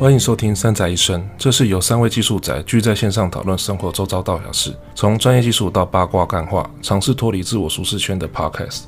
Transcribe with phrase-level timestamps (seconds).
[0.00, 8.84] 欢迎收听《三宅一生》，这是由三位技术宅聚在线上讨论生活周遭大小事，从专业技术到八卦干话，尝试脱离自我舒适圈的 Podcast。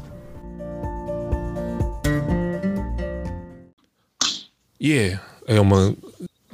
[4.78, 5.18] 耶！
[5.48, 5.94] 哎，我们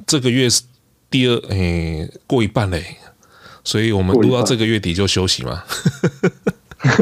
[0.05, 0.63] 这个月是
[1.09, 2.97] 第二，哎，过一半嘞，
[3.63, 5.63] 所以我们录到这个月底就休息嘛。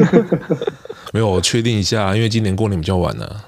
[1.12, 3.46] 没有，我确定一下，因为今年过年比较晚了，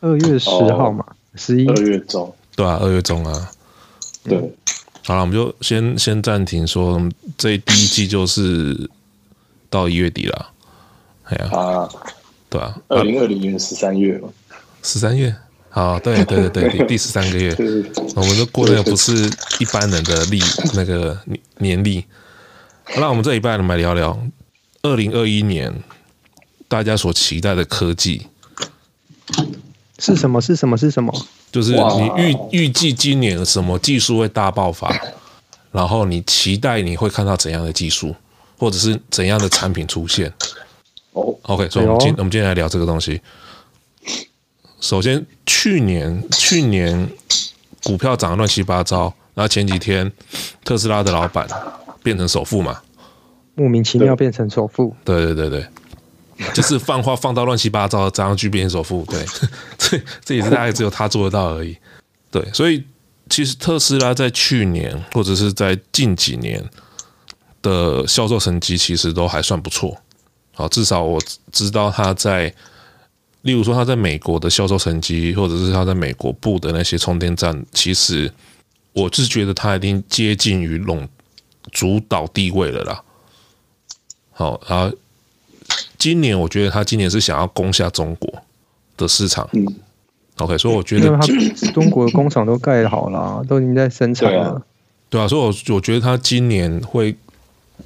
[0.00, 1.06] 二月十号嘛，
[1.36, 2.34] 十一二月中。
[2.56, 3.50] 对啊，二月中啊，
[4.24, 4.38] 对，
[5.04, 7.00] 好了，我们就先先暂停说，
[7.38, 8.90] 这第一季就是
[9.70, 10.50] 到一月底了，
[11.24, 11.88] 哎呀，啊，
[12.48, 14.28] 对啊，二零二零年十三月嘛，
[14.82, 15.34] 十三月，
[15.70, 17.56] 好，对对对对， 第十三个月，
[18.14, 19.14] 我们都过那个不是
[19.58, 20.40] 一般人的历
[20.74, 21.18] 那个
[21.58, 22.04] 年历，
[22.96, 24.20] 那我们这一半我们来聊聊
[24.82, 25.72] 二零二一年
[26.68, 28.26] 大家所期待的科技。
[29.98, 30.40] 是什么？
[30.40, 30.76] 是什么？
[30.76, 31.26] 是什么？
[31.50, 34.94] 就是你预预计今年什么技术会大爆发，
[35.72, 38.14] 然后你期待你会看到怎样的技术，
[38.58, 40.32] 或者是怎样的产品出现。
[41.12, 43.20] 哦，OK，所以我们今我们今天来聊这个东西。
[44.80, 47.10] 首先，去年去年
[47.82, 50.10] 股票涨得乱七八糟，然后前几天
[50.64, 51.48] 特斯拉的老板
[52.02, 52.80] 变成首富嘛，
[53.54, 54.94] 莫名其妙变成首富。
[55.04, 55.66] 对对对对。
[56.54, 59.24] 就是放话放到乱七八糟，这样去变首富，对，
[59.76, 61.76] 这这也是大概只有他做得到而已，
[62.30, 62.82] 对，所以
[63.28, 66.64] 其实特斯拉在去年或者是在近几年
[67.60, 69.94] 的销售成绩其实都还算不错，
[70.54, 71.20] 好，至少我
[71.52, 72.52] 知道他在，
[73.42, 78.32] 例如说他在美国的销售成绩，或者是他在美国布的那些充电站，其实
[78.94, 81.06] 我是觉得他已经接近于垄
[81.70, 83.02] 主导地位了啦，
[84.32, 84.96] 好，然后。
[86.00, 88.32] 今年我觉得他今年是想要攻下中国
[88.96, 89.66] 的市场，嗯
[90.38, 91.18] ，OK，所以我觉得他
[91.72, 94.62] 中国的工厂都盖好了，都已经在生产了，
[95.10, 97.14] 对啊，所以我我觉得他今年会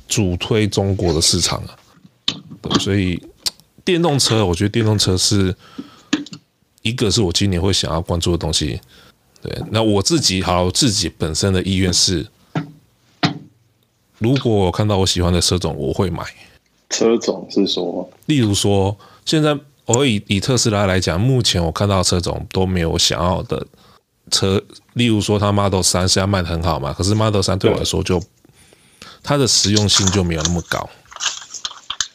[0.07, 1.77] 主推中国的市场啊，
[2.63, 3.21] 对，所以
[3.85, 5.53] 电动车，我觉得电动车是
[6.83, 8.81] 一个是我今年会想要关注的东西，
[9.43, 12.25] 对，那我自己好，我自己本身的意愿是，
[14.19, 16.23] 如果我看到我喜欢的车种，我会买。
[16.95, 18.97] 车种是说，例如说，
[19.27, 23.67] 现在我以以特斯拉来讲，目前我看到的车种都没有想要的
[24.31, 24.63] 车。
[24.93, 28.23] 例如说，它 Model 三现在卖的很好嘛，可是 Model 三对我来说就
[29.25, 30.89] 它的实用性就没有那么高。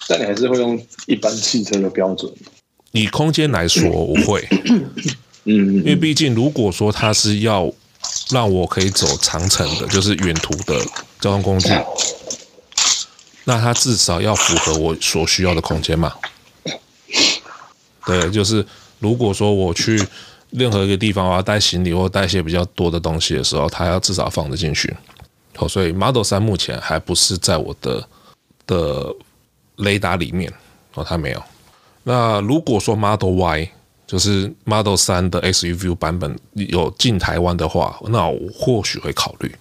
[0.08, 2.32] 但你还是会用一般汽车的标准？
[2.94, 4.48] 以空间来说，我会，
[5.44, 7.70] 嗯，因为毕竟如果说它是要
[8.32, 10.80] 让我可以走长程的，就是远途的
[11.20, 11.70] 交通工具。
[13.50, 16.14] 那它至少要符合我所需要的空间嘛？
[18.06, 18.64] 对，就是
[19.00, 20.00] 如果说我去
[20.52, 24.96] 任何一个地方，我要带行李或带一些比较多的东西的时候，它要至少放得进去。
[25.58, 28.08] 哦，所以 Model 3目前还不是在我的
[28.68, 29.16] 的
[29.78, 30.54] 雷达里面
[30.94, 31.44] 哦，它没有。
[32.04, 33.72] 那如果说 Model Y
[34.06, 39.56] 就是 Model 3的 SUV 版本有进台湾的话，那我或许会考虑。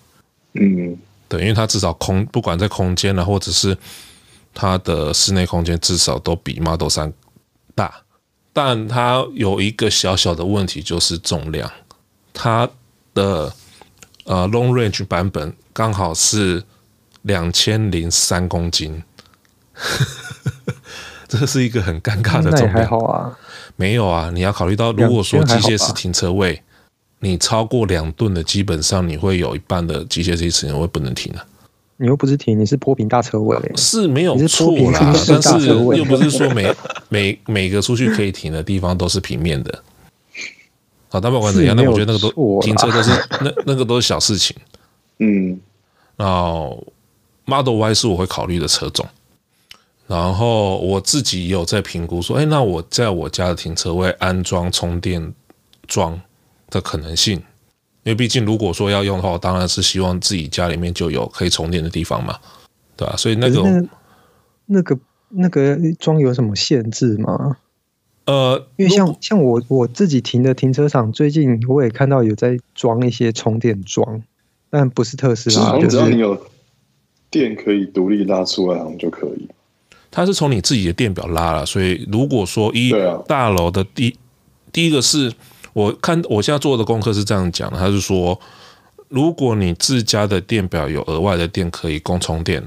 [0.61, 0.99] 嗯。
[1.29, 3.77] 对，因为它至少空，不管在空间呢，或者是
[4.55, 7.13] 它的室内空间，至少都比 Model 三
[7.75, 7.95] 大。
[8.53, 11.71] 但它有一个小小的问题，就是重量。
[12.33, 12.69] 它
[13.13, 13.53] 的
[14.25, 16.65] 呃 Long Range 版本刚好是
[17.23, 19.03] 两千零三公斤，
[21.29, 22.73] 这是一个很尴尬的重量。
[22.73, 23.39] 还好啊，
[23.77, 26.63] 没有啊，你要考虑到，如果说机械式停车位。
[27.21, 31.45] 你超过两吨的，基本上你会有一半的机械式停车位不能停了。
[31.97, 35.13] 你又不是停，你是坡平大车位，是没有错啦。
[35.27, 36.73] 但是又不是说每
[37.11, 39.83] 每每个出去可以停的地方都是平面的。
[41.09, 43.11] 好，但不管怎样，那我觉得那个都停车都是
[43.43, 44.57] 那那个都是小事情。
[45.19, 45.59] 嗯，
[46.17, 46.87] 然后
[47.47, 49.05] Model Y 是我会考虑的车种。
[50.07, 55.35] 然后我自己也有在评估说，哎，那我在我家的停车位安装充电
[55.87, 56.19] 桩
[56.71, 57.37] 的可能性，
[58.03, 62.39] 因为毕竟如果说要用的话，我当然是希望自己家里面就有可以充电的地方嘛，
[62.97, 63.17] 对吧？
[63.17, 63.89] 所以那个
[64.67, 64.99] 那个
[65.31, 67.57] 那个装有什么限制吗？
[68.27, 74.23] 呃，因为像像我我自己停的停车场，最近我也看到有在装一些充电桩，
[74.69, 76.39] 但不是特斯拉，只要你有
[77.31, 79.49] 电可以独立拉出来，好像就可以。
[80.11, 82.93] 它是从你自己的电表拉了，所以如果说一
[83.27, 84.15] 大楼的第
[84.71, 85.33] 第一个是。
[85.79, 88.37] 我看我现在做的功课是这样讲的，他是说，
[89.07, 92.61] 如果你自家的电表有额外的电可以供充电，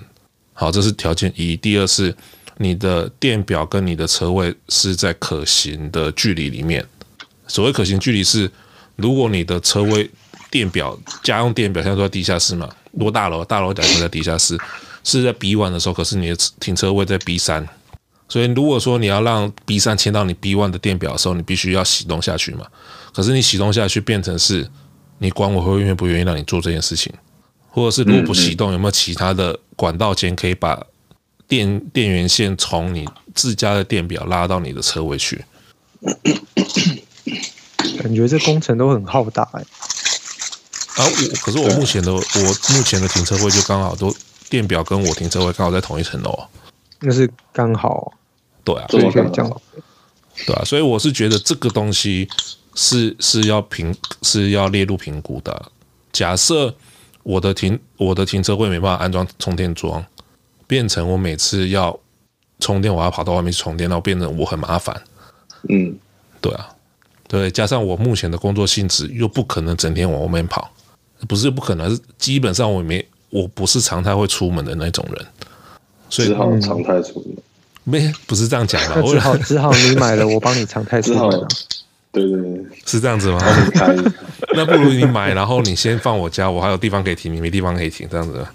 [0.54, 1.58] 好，这是条件一。
[1.58, 2.16] 第二是
[2.56, 6.86] 你的电表跟你的车位是在可行的距离里面。
[7.48, 8.50] 所谓可行距离是，
[8.96, 10.10] 如果你的车位
[10.50, 14.58] 电表家用电表现在都在地下室嘛，多大楼大楼讲在地下室，
[15.04, 17.68] 是在 B one 的时候，可是你的停车位在 B 三，
[18.30, 22.66] 所以如果说你要让 B 三牵到你 B one 的电表的时候，你必须要启动下去嘛。
[23.13, 24.69] 可是你启动下去变成是，
[25.19, 27.13] 你管我会愿不愿意让你做这件事情，
[27.69, 30.86] 或者是如果不启动，有没有其他的管道间可以把
[31.48, 35.44] 电电源线从你自家的电表拉到你的车位去？
[38.00, 41.04] 感觉这工程都很浩大哎、欸。
[41.04, 44.13] 啊，我可是我目前的我目前的停车位就刚好都
[44.50, 46.48] 电表跟我停车位刚好在同一层楼。
[47.00, 48.13] 那是刚好。
[48.63, 49.62] 对啊，所以可以这样。
[50.46, 52.28] 对啊，所以我是觉得这个东西
[52.76, 55.72] 是是要评是要列入评估的。
[56.12, 56.74] 假设
[57.24, 60.04] 我的停我的停车位没办法安装充电桩，
[60.68, 61.98] 变成我每次要
[62.60, 65.02] 充电，我要跑到外面去充电，然后变成我很麻烦。
[65.70, 65.96] 嗯，
[66.40, 66.70] 对啊，
[67.28, 70.70] 对，加上我目前的工作性质又不可能整天往外面跑。
[71.28, 75.26] 不是不可能，是基本上我没，我不是常态会出门的那种人，
[76.10, 77.38] 所以只好常态出门。
[77.84, 79.00] 没，不是这样讲的。
[79.08, 81.48] 只好只好你买了，我帮你常态 出门。
[82.12, 83.40] 对对对，是这样子吗？
[84.54, 88.46] 那不如你买，然后你先放我家，我还有地方可以停，你没地方可以停，这样子。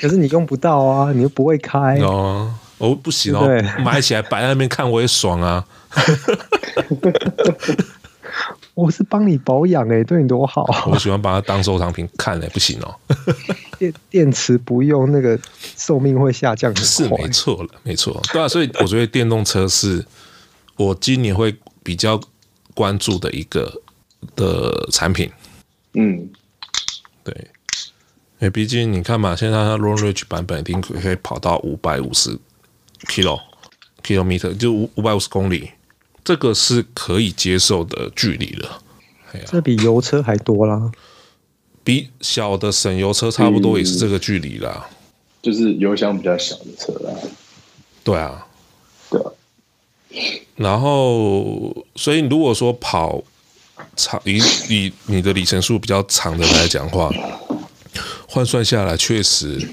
[0.00, 2.54] 可是你用不到啊，你又不会开 哦。
[2.78, 3.48] 哦，不行哦，
[3.84, 5.64] 买起来摆在那边看我也爽啊。
[8.74, 10.66] 我是帮你保养哎、欸，对你多好。
[10.90, 12.92] 我喜欢把它当收藏品看哎、欸，不行哦。
[13.78, 15.38] 电电池不用，那个
[15.76, 16.74] 寿命会下降。
[16.76, 18.20] 是没错了，没错。
[18.32, 20.04] 对啊，所以我觉得电动车是
[20.76, 21.54] 我今年会
[21.84, 22.20] 比较
[22.74, 23.80] 关注的一个
[24.36, 25.30] 的产品。
[25.94, 26.28] 嗯，
[27.22, 27.34] 对。
[28.40, 32.36] 因为毕竟你看嘛，现在它 Long Range 版本一定可以跑到五百五十
[33.06, 33.40] kilo
[34.02, 35.70] kilometer，就五五百五十公里。
[36.24, 38.82] 这个是可以接受的距离了，
[39.46, 40.90] 这比油车还多啦，
[41.84, 44.88] 比小的省油车差不多也是这个距离啦，
[45.42, 47.14] 就是油箱比较小的车啦。
[48.02, 48.46] 对啊。
[50.56, 53.22] 然后，所以如果说跑
[53.96, 54.38] 长以
[54.68, 57.10] 以你的里程数比较长的来讲的话，
[58.28, 59.68] 换算下来确实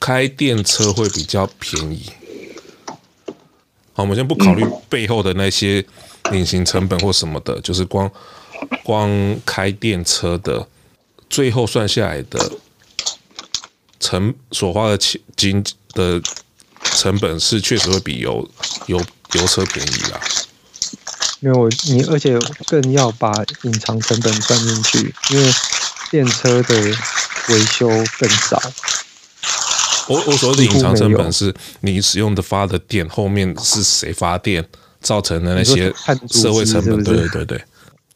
[0.00, 2.10] 开电车会比较便宜。
[3.92, 5.84] 好，我们先不考虑背后的那些
[6.32, 8.10] 隐形成本或什么的，就是光
[8.82, 9.10] 光
[9.46, 10.66] 开电车的，
[11.30, 12.52] 最后算下来的
[14.00, 16.20] 成所花的钱金的
[16.94, 18.48] 成本是确实会比油
[18.86, 18.98] 油
[19.32, 20.20] 油车便宜啦。
[21.40, 23.30] 没有你，而且更要把
[23.62, 25.52] 隐藏成本算进去，因为
[26.10, 26.74] 电车的
[27.48, 27.88] 维修
[28.18, 28.58] 更少。
[30.08, 34.64] 我我所谓的隐藏成本是你使用的发的电后面是谁发电
[35.00, 35.92] 造成的那些
[36.30, 37.02] 社会成本？
[37.02, 37.64] 对对对对，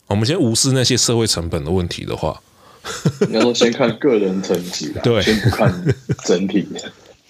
[0.07, 2.41] 我们先无视那些社会成本的问题的话，
[3.29, 5.95] 你要先看个人成绩，对，先不看
[6.25, 6.67] 整体，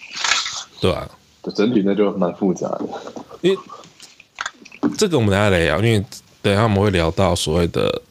[0.80, 1.08] 对啊，
[1.50, 2.84] 整体那就蛮复杂的。
[3.40, 3.58] 因为
[4.96, 6.04] 这个我们等下来聊，因为
[6.42, 8.02] 等下我们会聊到所谓的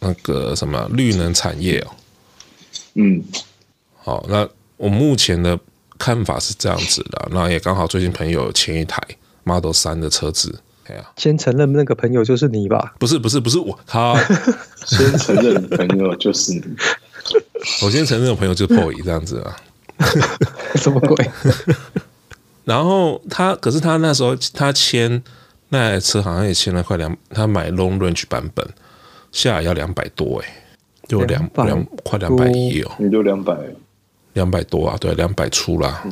[0.00, 1.90] 那个什么绿能产业哦。
[2.94, 3.22] 嗯，
[4.02, 5.58] 好，那我目前的。
[5.96, 9.00] 看法是这样子的，那也刚好最近朋友前一台
[9.44, 12.94] Model 三的车子，哎呀，先承认那个朋友就是你吧？
[12.98, 14.12] 不是不是不是我，他
[14.84, 16.62] 先承认朋友就是你，
[17.80, 19.56] 我先承认我朋友就是 Poi 这样子啊，
[20.74, 21.30] 什么鬼？
[22.64, 25.22] 然后他可是他那时候他签
[25.68, 28.66] 那台车好像也签了快两，他买 Long Range 版本
[29.32, 30.64] 下来要两百多哎，
[31.08, 33.56] 就两两快两百一哦，你就两百。
[34.34, 36.04] 两百多啊，对，两百出啦，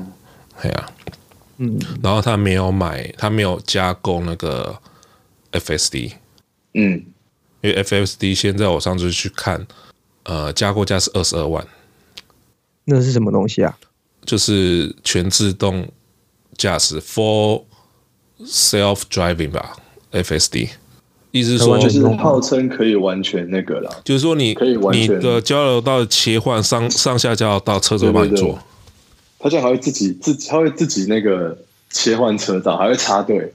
[0.60, 0.88] 哎呀，
[1.56, 4.78] 嗯，然后他没有买，他没有加购那个
[5.50, 6.12] FSD，
[6.74, 7.04] 嗯，
[7.62, 9.66] 因为 FSD 现在我上次去看，
[10.22, 11.66] 呃，加购价是二十二万，
[12.84, 13.76] 那是什么东西啊？
[14.24, 15.84] 就是全自动
[16.62, 17.64] 驾驶 Full
[18.44, 19.76] Self Driving 吧
[20.12, 20.68] ，FSD。
[21.32, 28.56] 意思是说，就是号称可以完全那个了，就是说你可以完全你的交流道切换上上下交流道，车子会帮你做。
[29.40, 31.58] 他现在还会自己自己，他会自己那个
[31.90, 33.52] 切换车道，还会插队。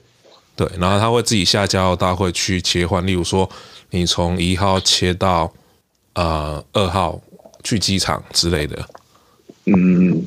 [0.54, 3.48] 对，然后他会自己下交流道会去切换，例如说
[3.88, 5.50] 你从一号切到
[6.12, 7.18] 呃二号
[7.64, 8.86] 去机场之类的。
[9.66, 10.22] 嗯，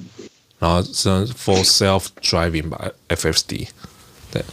[0.62, 3.68] 然后是 Full Self Driving 吧，FSD，
[4.32, 4.44] 对。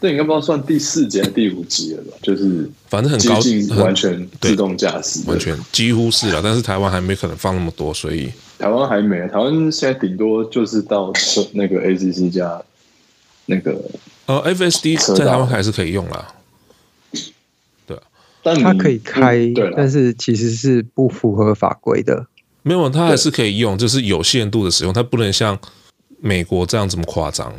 [0.00, 2.16] 那应该不知道算第四集还是第五集了吧？
[2.22, 3.38] 就是反正很高，
[3.84, 6.40] 完全自动驾驶，完全几乎是了。
[6.42, 9.20] 但是台湾还没可能放那么多，所以台湾还没。
[9.28, 11.12] 台湾现在顶多就是到
[11.52, 12.60] 那个 ACC 加
[13.46, 13.80] 那个
[14.26, 16.34] 呃 FSD 在台湾还是可以用啦。
[17.86, 18.02] 对啊，
[18.42, 22.26] 但它可以开，但是其实是不符合法规的。
[22.62, 25.58] 没有，它还是可以用，就是有限度的使用，它不能像
[26.20, 27.52] 美国这样这么夸张。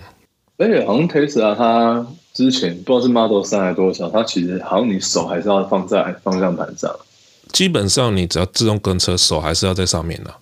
[0.58, 6.90] 而且好像 Tesla 它之前不知道是 Model 三还是多少，它其实好像你手还是要放在方向盘上。
[7.52, 10.34] 基本上你只要自动跟车，手还是要在上面的。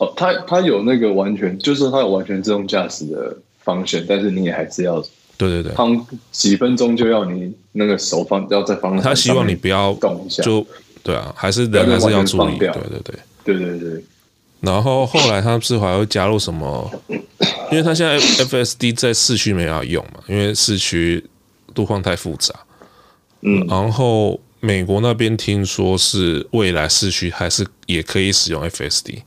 [0.00, 5.02] 哦，它它有那个完全，就是它有完全自动驾驶的方向，但是你也还是要。
[5.38, 9.10] 对对对，放几分钟就要你那个手放要在方向盘上。
[9.10, 10.66] 他希望你不要动一下，就
[11.06, 12.58] 对啊，还是人还是要注意。
[12.58, 14.04] 对对对，对对对。
[14.60, 16.90] 然后后来他是还会加入什么？
[17.70, 21.24] 因为他现在 FSD 在市区没法用嘛，因为市区
[21.74, 22.54] 路况太复杂。
[23.42, 23.66] 嗯。
[23.68, 29.22] 然后美国那边听说是未来市区还是也可以使用 FSD，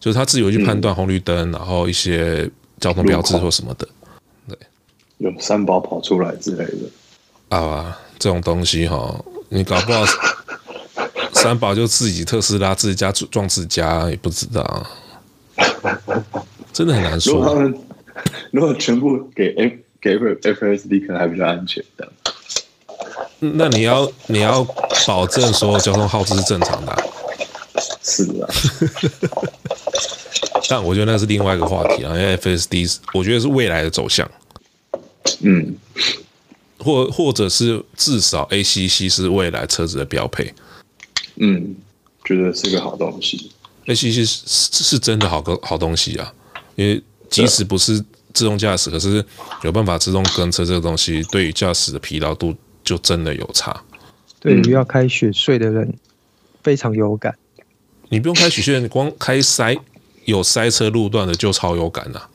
[0.00, 3.88] 就是他自己会去判断红绿灯，然后一些交通标志或什么的。
[4.48, 4.58] 对
[5.18, 10.04] 有三宝跑出来之类的啊，这种东西哈，你搞不好
[11.42, 14.86] 三宝就自己特斯拉自己家撞自家也不知道，
[16.72, 17.34] 真的很难说。
[17.34, 17.74] 如果他们
[18.52, 22.08] 如果全部给 F 给 FSD，可能还比较安全的。
[23.40, 24.62] 那你要你要
[25.04, 27.02] 保证所有交通耗资是正常的啊。
[28.04, 28.48] 是的。
[30.70, 34.30] 但我觉得那是另外一个话题啊，因为 FSD 我觉得是未来的走向。
[35.40, 35.74] 嗯，
[36.78, 40.54] 或或者是至少 ACC 是未来车子的标配。
[41.44, 41.74] 嗯，
[42.24, 43.50] 觉得是个好东西。
[43.84, 46.32] 那其实是是真的好个好东西啊，
[46.76, 48.00] 因为即使不是
[48.32, 49.24] 自动驾驶，可是
[49.64, 53.82] 有办法自动跟车这个东西，对于驾驶的疲劳度就真的有差。
[54.38, 55.92] 对于要开雪隧的人
[56.62, 57.36] 非常有感。
[58.08, 59.76] 你不用开雪隧，你光开塞
[60.24, 62.30] 有塞车路段的就超有感了啊。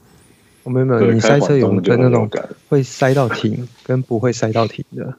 [0.66, 2.30] 没有没有，你塞车有分那种
[2.68, 5.18] 会塞到停跟不会塞到停的。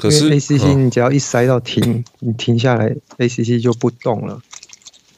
[0.00, 4.40] 可是 ACC 你只要一塞到停，你停下来，ACC 就不动了。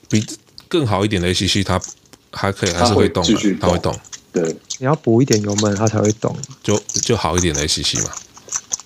[0.09, 0.27] 比
[0.69, 1.81] 更好一点的 ACC，它
[2.33, 3.97] 还可以还是会动的，它会动。
[4.33, 4.43] 对，
[4.79, 6.37] 你要补一点油门，它才会动。
[6.63, 8.11] 就就好一点的 ACC 嘛。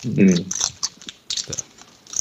[0.02, 0.26] 嗯，
[1.46, 1.56] 对。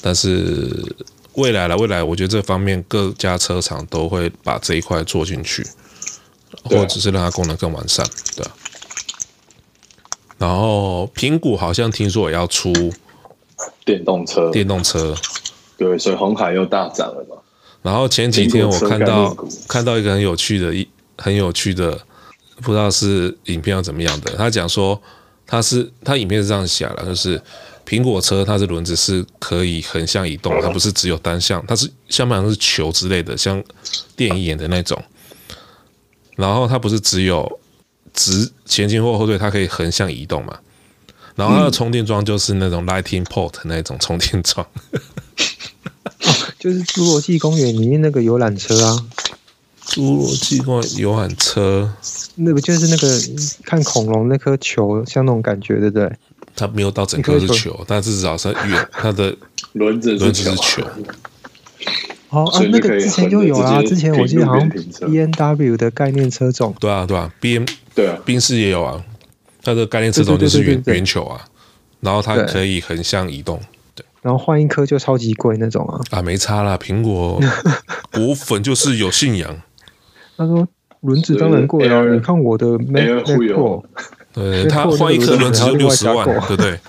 [0.01, 0.95] 但是
[1.33, 5.65] 未来了，未来我觉得这方面各家车厂都会把这一块做进去。
[6.63, 8.03] 或者只是让它功能更完善，
[8.35, 8.45] 对。
[10.37, 12.71] 然后苹果好像听说也要出
[13.85, 15.15] 电动车，电动车，
[15.77, 17.37] 对，所以红海又大涨了嘛。
[17.83, 19.33] 然后前几天我看到
[19.67, 20.87] 看到一个很有趣的、一
[21.17, 21.97] 很有趣的，
[22.63, 24.31] 不知道是影片要怎么样的。
[24.35, 24.99] 他讲说
[25.45, 27.39] 他是他影片是这样写的，就是
[27.85, 33.63] 苹果车它的轮子是可以横向移动，它不是只有单向，它是像不像是球之类的，像
[34.15, 34.99] 电影演的那种。
[36.35, 37.59] 然后它不是只有
[38.11, 40.57] 直前进或后退，它可以横向移动嘛？
[41.35, 44.99] 然后它的充电桩就是那种 Lightning Port 那种充电桩，哦，
[46.57, 49.05] 就是侏罗纪公园里面那个游览车啊。
[49.87, 51.93] 侏罗纪公园游览车，
[52.35, 53.07] 那不就是那个
[53.63, 56.11] 看恐龙那颗球，像那种感觉，对不对？
[56.55, 59.35] 它没有到整颗是球，但是至少是圆，它的
[59.73, 60.83] 轮子轮子是球。
[62.29, 69.03] 哦啊，那个之前就有啊，之前我记得好像 B N W 的概念车种，对啊对啊，B M 对啊，宾士也有啊，
[69.65, 71.43] 它的概念车种就是圆圆球啊，
[71.99, 73.59] 然后它可以横向移动，
[73.95, 77.41] 对，然后换一颗就超级贵那种啊，啊没差啦，苹果
[78.13, 79.61] 果粉就是有信仰。
[80.37, 80.67] 他说
[81.01, 83.83] 轮子当然贵啊，你看我的 Mac Pro，
[84.31, 86.79] 对，他换一颗轮子就六十万，对不对？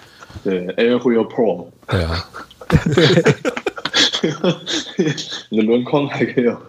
[0.45, 2.29] 对，Air Wheel Pro，对啊。
[5.49, 6.63] 你的轮框还可以有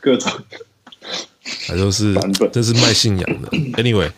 [0.00, 0.32] 各种，
[1.68, 2.14] 还都是
[2.52, 3.48] 这是卖信仰的。
[3.80, 4.10] Anyway，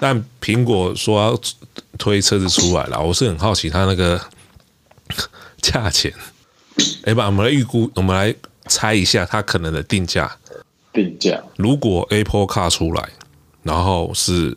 [0.00, 1.40] 但苹果说要
[1.98, 4.20] 推车子出来了，我是很好奇它那个
[5.62, 6.12] 价钱。
[7.04, 8.34] 哎，吧，我们来预估，我们来
[8.66, 10.36] 猜一下它可能的定价。
[10.92, 13.08] 定价，如果 Apple Car 出来，
[13.62, 14.56] 然后是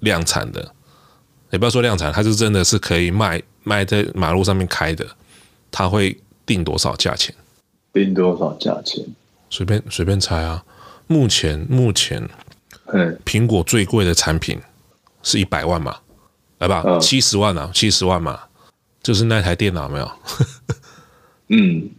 [0.00, 0.74] 量产的，
[1.50, 5.06] 也不要说量产，它是真的是可以卖卖在马路上面开的，
[5.70, 6.18] 它会。
[6.44, 7.32] 定多少价钱？
[7.92, 9.06] 定多少价钱？
[9.48, 10.64] 随便随便猜啊！
[11.06, 12.28] 目前目前，
[12.92, 14.60] 嗯，苹果最贵的产品
[15.22, 15.96] 是一百万嘛？
[16.58, 18.38] 来吧，七十万啊，七十万嘛，
[19.02, 20.10] 就是那台电脑没有？
[21.48, 21.90] 嗯，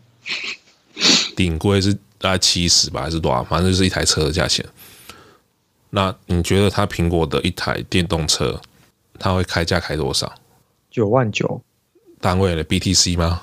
[1.35, 3.43] 顶规是大概七十吧，还是多少？
[3.43, 4.65] 反正就是一台车的价钱。
[5.89, 8.59] 那你觉得它苹果的一台电动车，
[9.19, 10.33] 它会开价开多少？
[10.89, 11.61] 九万九，
[12.21, 13.41] 单位的 BTC 吗？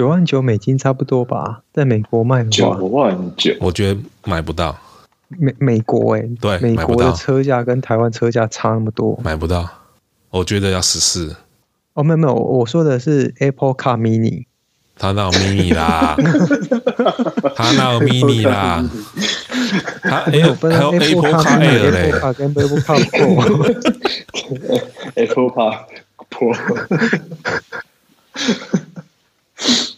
[0.00, 4.74] 九万九美金差不多吧，在美国卖的话，九万九，我觉得买不到。
[5.28, 9.20] 美美国哎、欸，对美买不到国的车价跟台湾车价差那么多。
[9.22, 9.68] 买不到，
[10.30, 11.36] 我觉得要十四。
[11.92, 14.46] 哦，没有没有，我说的是 Apple Car Mini。
[14.96, 16.16] 他那有 mini 啦？
[17.54, 18.82] 他那有 mini 啦？
[20.02, 23.04] 他哎呦，还有 Apple Car Air 嘞，Apple Car 跟 Apple Car
[25.14, 25.84] Pro，Apple Car
[26.30, 26.56] Pro，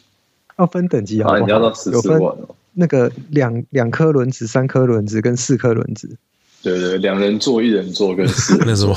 [0.59, 1.47] 要分等级好不好？
[1.47, 2.49] 你要到十四万哦。
[2.75, 6.16] 那个两两颗轮子、三颗轮子跟四颗轮子。
[6.62, 8.56] 对对，两人座、一人座跟四。
[8.64, 8.94] 那什么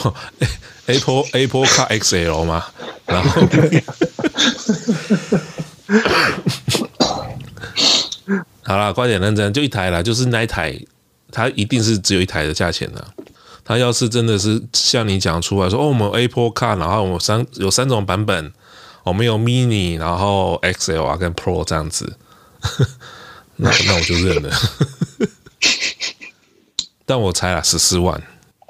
[0.85, 2.63] Apple Apple Car XL 吗？
[3.05, 3.41] 然后。
[8.63, 10.75] 好啦，快点认真，就一台啦，就是那一台，
[11.31, 13.05] 它一定是只有一台的价钱的。
[13.63, 18.51] 它要是真的是像你讲出来说，哦，我们 Apple Car，然后我们三有三种版本，
[19.05, 22.17] 我们有 Mini，然后 XL 啊跟 Pro 这样子，
[23.57, 24.49] 那那我就认了。
[27.05, 28.19] 但我猜了十四万，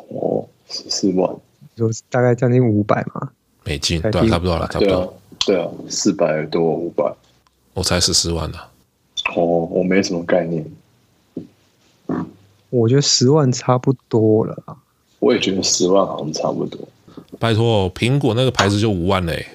[0.09, 1.33] 哦，十四万，
[1.73, 3.29] 就大概将近五百嘛，
[3.63, 5.17] 美金，对、啊，差不多了，差不多。
[5.39, 7.09] 对啊，四百多五百，
[7.73, 8.57] 我才十四万呢。
[9.37, 10.65] 哦，我没什么概念。
[12.69, 14.77] 我觉得十万差不多了。
[15.19, 16.85] 我也觉得十万好像差不多。
[17.39, 19.47] 拜托，苹果那个牌子就五万嘞。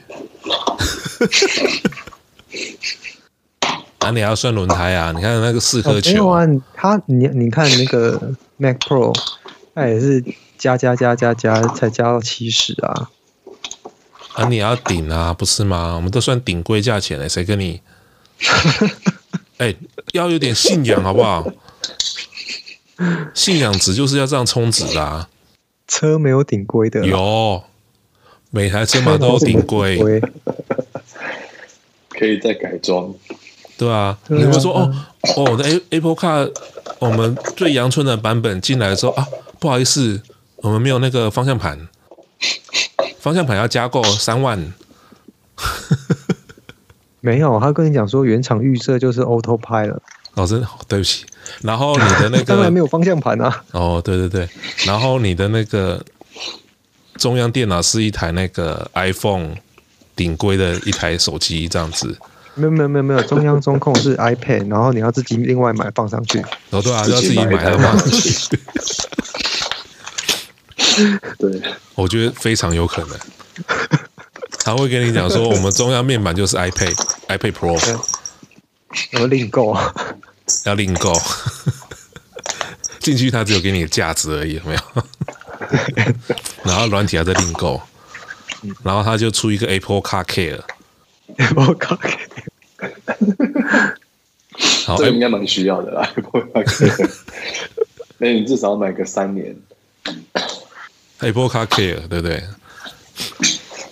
[3.99, 5.13] 啊，你还要算轮胎啊？
[5.13, 6.11] 你看那个四颗球。
[6.11, 9.15] 哦、没有啊，他你你看那个 Mac Pro，
[9.75, 10.25] 它也是
[10.59, 13.11] 加加加加加才加到七十啊。
[14.35, 15.95] 啊，你要顶啊，不是吗？
[15.97, 17.81] 我们都算顶规价钱了，谁跟你？
[19.59, 19.77] 哎、欸，
[20.13, 21.47] 要有点信仰好不好？
[23.35, 25.29] 信仰值就是要这样充值的啊。
[25.87, 27.63] 车没有顶规的，有，
[28.51, 29.99] 每台车嘛都有顶规，
[32.21, 33.11] 可以再改装。
[33.79, 34.95] 对啊，你会说哦
[35.37, 36.53] 哦，我的 Apple Car，
[36.99, 39.27] 我们最阳春的版本进来的时候啊，
[39.59, 40.21] 不好意思，
[40.57, 41.89] 我们没有那个方向盘。
[43.21, 44.73] 方向盘要加购三万，
[47.21, 50.03] 没有，他跟你讲说原厂预设就是 Autopilot 了。
[50.35, 51.25] 哦，真的对不起。
[51.63, 53.65] 然后你的那个 当然没有方向盘啊。
[53.73, 54.49] 哦，对对对。
[54.87, 56.03] 然后你的那个
[57.17, 59.55] 中央电脑是一台那个 iPhone
[60.21, 62.15] 顶规的一台手机，这样子。
[62.55, 66.45] 没有没有没有没有，中央中控是 iPad，然后你要自己另外买放上去。
[66.69, 67.97] 哦，对啊，要自己买的话。
[71.39, 71.63] 对，
[71.95, 73.19] 我觉得非常有可能，
[74.63, 77.99] 他会跟你讲说，我们中央面板就是 iPad，iPad Pro，
[79.13, 79.75] 要另购，
[80.67, 81.19] 要另购，
[82.99, 84.81] 进去他只有给你的价值而已，有没有？
[86.65, 87.81] 然后软体还在另购，
[88.83, 93.95] 然后他就出一个 Apple Car Care，Apple Car Care，
[94.87, 97.11] 好，这个应该蛮需要的啦，Apple Car Care，
[98.19, 99.57] 那你至少要买个三年。
[101.21, 102.43] Apple Car Care 对不对？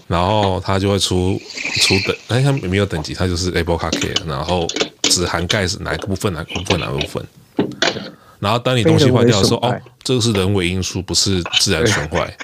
[0.07, 1.39] 然后它就会出
[1.83, 4.67] 出等，哎，它没有等级，它就是 Apple Car Care，然后
[5.03, 7.27] 只涵盖是哪个部分，哪个部分，哪个部分。
[8.39, 12.35] 然后当你东西坏掉的时候，哦，这个是人为因素，不是自然损坏。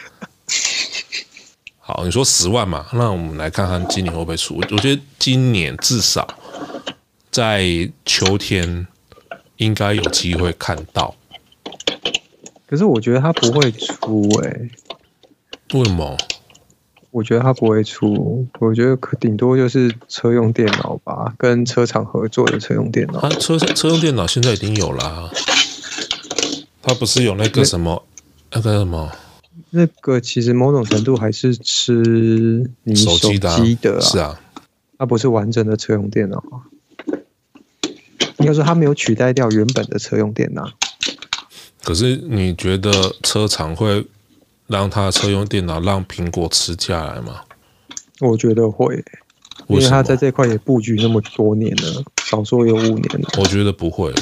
[1.87, 2.87] 好，你说十万嘛？
[2.95, 4.57] 那我们来看看今年会不会出？
[4.57, 6.27] 我觉得今年至少
[7.31, 7.63] 在
[8.07, 8.87] 秋天
[9.59, 11.15] 应该有机会看到。
[12.67, 14.71] 可是我觉得他不会出哎、欸，
[15.75, 16.17] 为什么？
[17.11, 23.21] 我觉得他不会出，我觉得可顶多就是车用电脑吧，跟车厂合作的车用电脑。
[23.21, 25.31] 他车车用电脑现在已经有了、啊，
[26.81, 28.03] 他不是有那个什么，
[28.53, 29.13] 那个什么？
[29.75, 34.41] 那个其实某种程度还是吃你手机的、啊，的啊是啊，
[34.99, 36.39] 它不是完整的车用电脑。
[36.39, 36.71] 啊
[38.39, 40.69] 应该说它没有取代掉原本的车用电脑。
[41.83, 44.05] 可是你觉得车厂会
[44.67, 47.43] 让他车用电脑让苹果吃下来吗？
[48.21, 49.03] 我觉得会，
[49.69, 53.29] 因为它在这块也布局那么多年了，少说有五年了。
[53.39, 54.13] 我觉得不会，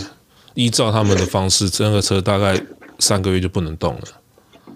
[0.55, 2.61] 依照他们的方式，这个车大概
[2.99, 4.03] 三个月就不能动了。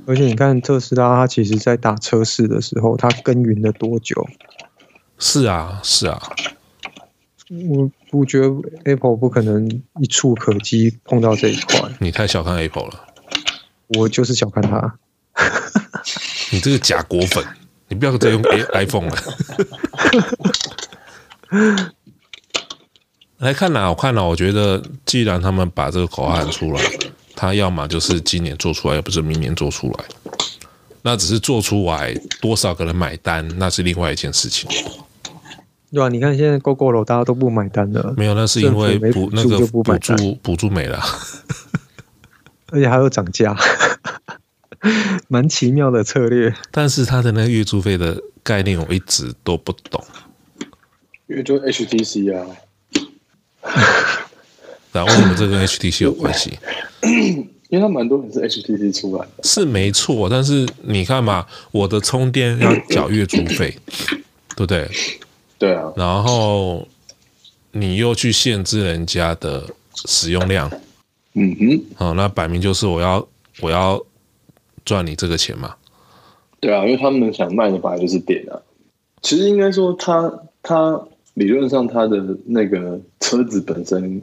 [0.07, 4.27] 而且你看特斯拉，它其实在打测试的时候，它耕耘了多久？
[5.19, 6.21] 是啊，是啊。
[7.49, 8.47] 我我觉得
[8.85, 9.69] Apple 不可能
[10.01, 11.81] 一触可及碰到这一块。
[12.01, 13.05] 你太小看 Apple 了。
[13.88, 14.99] 我就是小看它。
[16.51, 17.45] 你这个假果粉，
[17.88, 18.42] 你不要再用
[18.75, 19.16] iPhone 了。
[23.38, 26.83] 来看哪，我看哪，我觉得既然他们把这个口号出来，
[27.37, 30.05] 他要么就是今年做出来，要不是明年做出来。
[31.03, 34.68] 那只是做出来多少个人买单，那是另外一件事情。
[35.92, 38.12] 对啊，你看现在 Gogoro 大家都不买单了。
[38.16, 41.01] 没有，那是因为补那个补助补助没了。
[42.72, 43.57] 而且还有涨价，
[45.29, 46.53] 蛮奇妙的策略。
[46.72, 50.05] 但是他的那个月租费的概念我一直都不懂，
[51.29, 52.44] 因为就 HTC 啊，
[55.04, 56.59] 为什么这跟 HTC 有关系？
[57.68, 60.28] 因为它蛮多人是 HTC 出来的，是没错。
[60.30, 63.76] 但是你看嘛，我的充电要缴月租费，
[64.54, 64.88] 对不对？
[65.59, 65.92] 对啊。
[65.96, 66.87] 然后
[67.72, 69.64] 你又去限制人家的
[70.06, 70.70] 使用量，
[71.35, 73.26] 嗯哼，好，那摆明就是我要
[73.61, 74.00] 我要
[74.85, 75.74] 赚你这个钱嘛。
[76.61, 78.54] 对啊，因为他们想卖的本来就是电啊。
[79.22, 80.22] 其实应该说他，
[80.62, 81.02] 他他
[81.35, 84.22] 理论上他的那个车子本身。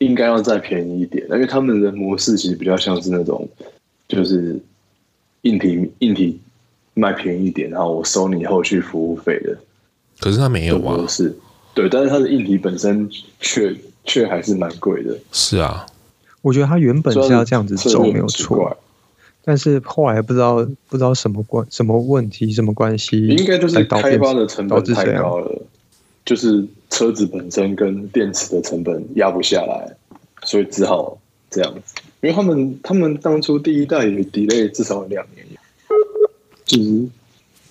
[0.00, 3.48] 应该要再便宜一点，因为他们的模式其实比较像是那种，
[4.08, 4.58] 就是
[5.42, 6.40] 硬体硬体
[6.94, 9.56] 卖便宜一点，然后我收你后续服务费的。
[10.18, 11.34] 可是他没有啊，模式。
[11.72, 13.08] 对，但是它的硬体本身
[13.38, 15.16] 却却还是蛮贵的。
[15.30, 15.86] 是啊，
[16.42, 18.76] 我觉得他原本是要这样子走没有错，
[19.44, 20.56] 但是后来不知道
[20.88, 25.62] 不知道什么关什么问题什么关系，应该就是开发的成本太高了，
[26.30, 26.68] 就是。
[26.90, 29.96] 车子本身跟电池的成本压不下来，
[30.42, 31.16] 所以只好
[31.48, 31.94] 这样子。
[32.20, 35.46] 因为他们他们当初第一代也 delay 至少两年，
[36.64, 37.08] 就是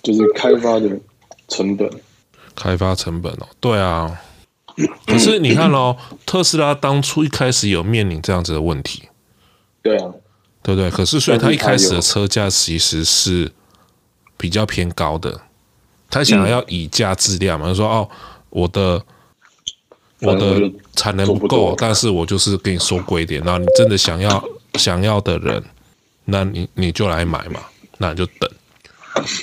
[0.02, 0.98] 就是开发的
[1.48, 1.88] 成本，
[2.56, 4.18] 开发成本哦，对啊。
[5.06, 5.94] 可是你看哦，
[6.24, 9.02] 特斯拉当初一开始有面临这样子的问题，
[9.82, 10.14] 对啊，
[10.62, 10.90] 对不对？
[10.90, 13.52] 可是所以他一开始的车价其实是
[14.38, 15.42] 比较偏高的，
[16.08, 18.08] 他想要以价质量嘛，就说哦。
[18.50, 19.02] 我的
[20.20, 23.42] 我的产能不够，但是我就是跟你说贵一点。
[23.44, 24.42] 那你真的想要
[24.74, 25.62] 想要的人，
[26.26, 27.60] 那你你就来买嘛，
[27.98, 28.50] 那你就等。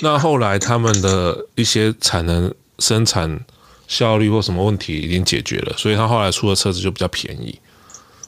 [0.02, 3.38] 那后来他们的一些产能、生产
[3.86, 7.58] 效率或什么问题已经解决了，所以他后来出的车子就比较便宜。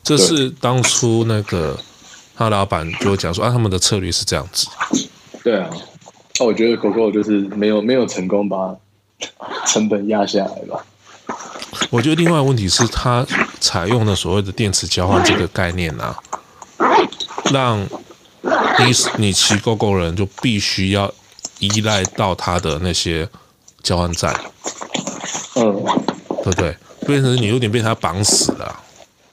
[0.03, 1.79] 这是当初那个
[2.37, 4.67] 他老板就讲说啊，他们的策略是这样子。
[5.43, 5.71] 对啊，
[6.39, 8.77] 那我觉得 Gogoro 就是没有没有成功吧。
[9.67, 10.85] 成本压下来吧。
[11.91, 13.27] 我觉得另外一个问题是，它
[13.61, 16.19] 采用的所谓的电池交换这个概念啊，
[17.53, 21.13] 让你你骑 GoGo 人就必须要
[21.59, 23.29] 依赖到它的那些
[23.83, 24.35] 交换站，
[25.57, 25.85] 嗯，
[26.43, 26.77] 对不对？
[27.07, 28.81] 变成你有点被它绑死了。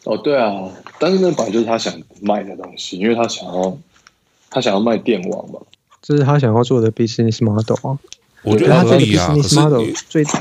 [0.03, 0.69] 哦，对啊，
[0.99, 3.77] 但是那本来就是他想卖的东西，因为他想要
[4.49, 5.59] 他想要卖电网嘛，
[6.01, 7.97] 这是他想要做的 business model 啊。
[8.43, 9.35] 我觉得他这里啊，
[10.07, 10.35] 最最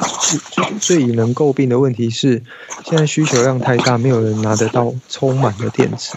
[0.81, 2.43] 最以能诟病的问题是，
[2.85, 6.17] 现在需求量太大，没有人拿得到充满的电池。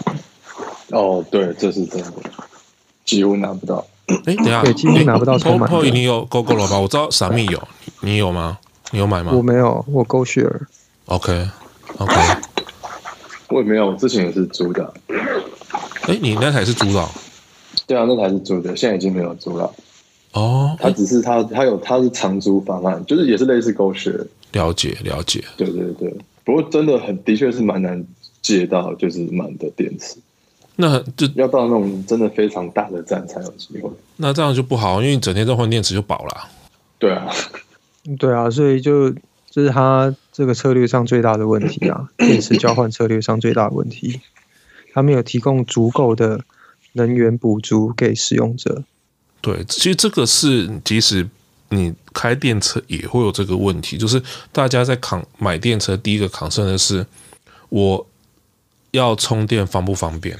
[0.89, 2.13] 哦，对，这是真的，
[3.05, 3.85] 几乎拿不到。
[4.25, 5.69] 哎，等下，对，几乎拿不到充满。
[5.91, 6.79] 你有 GoGo 了吧？
[6.79, 7.67] 我知道闪蜜有，
[8.01, 8.59] 你有吗？
[8.91, 9.31] 你有买吗？
[9.33, 10.61] 我没有，我 GoShare。
[11.05, 12.15] OK，OK。
[13.49, 14.93] 我也没有，我之前也是租的。
[16.07, 17.07] 哎，你那台是租的？
[17.87, 19.71] 对啊，那台是租的，现在已经没有租了。
[20.33, 24.27] 哦，他只是他他有他是长租方案，就是也是类似 GoShare。
[24.51, 26.15] 了解了解，对对对。
[26.43, 28.03] 不过真的很的确是蛮难
[28.41, 30.17] 借到，就是满的电池。
[30.75, 33.89] 那就要到那种真的非常大的站才有机会。
[34.17, 36.49] 那这样就不好，因为你整天在换电池就饱了。
[36.97, 37.27] 对啊，
[38.17, 39.11] 对啊，所以就
[39.49, 44.21] 这是他这个策略上最大的问题啊，电池交换策略上最大的问题，
[44.93, 46.41] 他没有提供足够的
[46.93, 48.83] 能源补足给使用者。
[49.41, 51.27] 对，其实这个是，即使
[51.69, 54.21] 你开电车也会有这个问题，就是
[54.51, 57.05] 大家在扛买电车，第一个扛胜的是
[57.69, 58.05] 我
[58.91, 60.37] 要充电方不方便，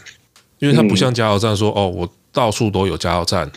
[0.57, 3.49] 因为它不像加油站说，哦，我到处都有加油站，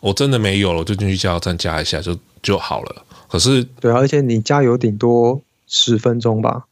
[0.00, 3.04] 我真的没有了，我就进去加油站加一下就就好了。
[3.28, 6.64] 可是，对，而且你加油顶多十分钟吧，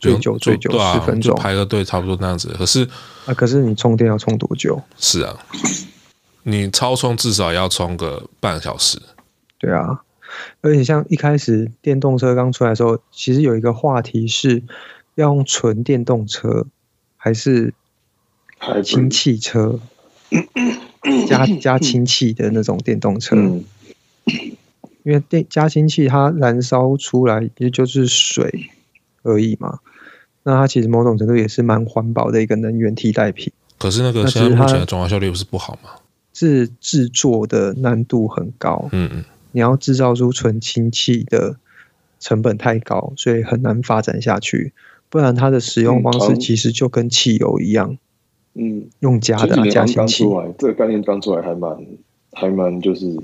[0.00, 2.52] 最久最久十分钟，排个队差不多那样子。
[2.58, 2.88] 可是
[3.26, 4.82] 啊，可是你充电要充多久？
[4.98, 5.36] 是啊。
[6.42, 9.00] 你超充至少要充个半小时，
[9.58, 10.02] 对啊，
[10.62, 14.62] 而且像一开始电动车刚出来的时候，其实有一个话题是
[15.16, 16.66] 要用纯电动车
[17.16, 17.74] 还是
[18.82, 19.78] 氢气车，
[21.28, 23.36] 加加氢气的那种电动车，
[25.02, 28.70] 因为电加氢气它燃烧出来也就是水
[29.22, 29.80] 而已嘛，
[30.44, 33.52] 那它其实某种程度也是蛮环保的一个能源替代品。
[33.78, 35.90] 可是那个现在目前的转化效率不是不好吗？
[36.40, 41.56] 是制作的难度很高，嗯嗯，你要制造出纯氢气的
[42.18, 44.72] 成本太高，所以很难发展下去。
[45.10, 47.98] 不然它的使用方式其实就跟汽油一样，
[48.54, 50.24] 嗯，用加的加氢气。
[50.58, 51.76] 这个概念刚出来还蛮
[52.32, 53.14] 还蛮就是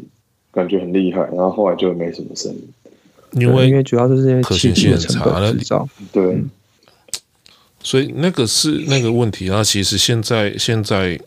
[0.53, 2.69] 感觉很厉害，然后后来就没什么声音，
[3.41, 6.51] 因为因为主要就是因为汽油的成本制造，对、嗯，
[7.81, 9.51] 所以那个是那个问题。
[9.51, 11.19] 啊其实现在现在。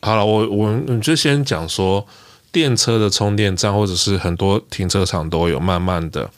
[0.00, 2.06] 好了，我我你就先讲说，
[2.52, 6.30] 电车的充电站或者是很多停车场都有慢慢的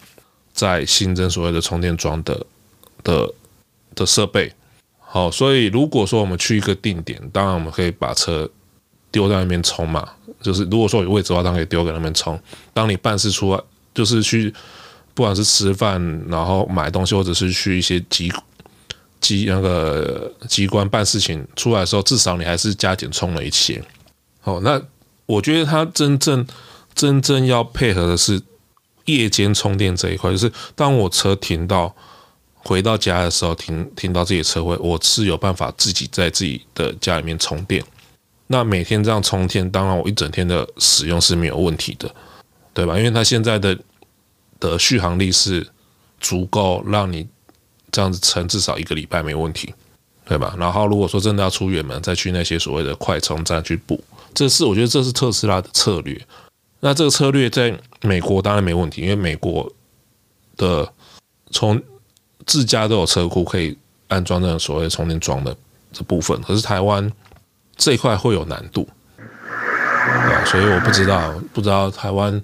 [0.53, 2.47] 在新增所谓的充电桩的
[3.03, 3.33] 的
[3.95, 4.53] 的设备。
[4.99, 8.49] 好，所以如果说我们去一个定点，当然我们可以把车
[9.11, 10.07] 丢在那边充嘛。
[10.43, 12.39] 就是如果说有位置的话，当然可以丢给那边充。
[12.75, 13.61] 当你办事出来，
[13.95, 14.53] 就是去
[15.15, 18.31] 不管是吃饭，然后买东西，或者是去一些集
[19.27, 23.83] 机那个机关办事情出来的时候，至少你还是加减充了一些。
[24.45, 24.81] 哦，那
[25.27, 26.47] 我觉得它真正
[26.95, 28.41] 真正要配合的是
[29.07, 31.95] 夜间充电这一块，就是当我车停到。
[32.69, 37.81] 回到家的时候停停到自己的车位，我是有办法自己在自己的家里面充电。
[38.49, 42.13] 那每天这样充电，当然我一整天的使用是没有问题的，
[42.75, 42.99] 对吧？
[42.99, 43.79] 因为它现在的
[44.59, 45.65] 的续航力是
[46.19, 47.25] 足够让你
[47.93, 49.75] 这样子撑至少一个礼拜没问题，
[50.25, 50.55] 对吧？
[50.59, 54.03] 然后如果说真的要出远门，再去那些所谓的快充站去补，
[54.35, 56.21] 这是我觉得这是特斯拉的策略。
[56.81, 59.73] 那这个策略在美国当然没问题，因为美国
[60.57, 60.93] 的
[61.51, 61.81] 从
[62.45, 63.77] 自家都有车库可以
[64.09, 65.57] 安装那种所谓的充电桩的
[65.93, 67.11] 这部分，可是台湾
[67.77, 72.41] 这一块会有难度，对，所以我不知道，不知道台湾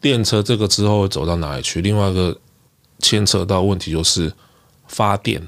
[0.00, 1.80] 电车这个之后会走到哪里去。
[1.82, 2.36] 另外一个
[2.98, 4.32] 牵扯到问题就是
[4.92, 5.42] 发电，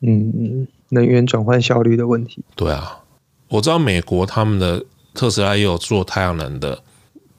[0.00, 2.42] 嗯，能源转换效率的问题。
[2.56, 3.00] 对啊，
[3.48, 6.82] 我知道美国他们的特斯拉也有做太阳能的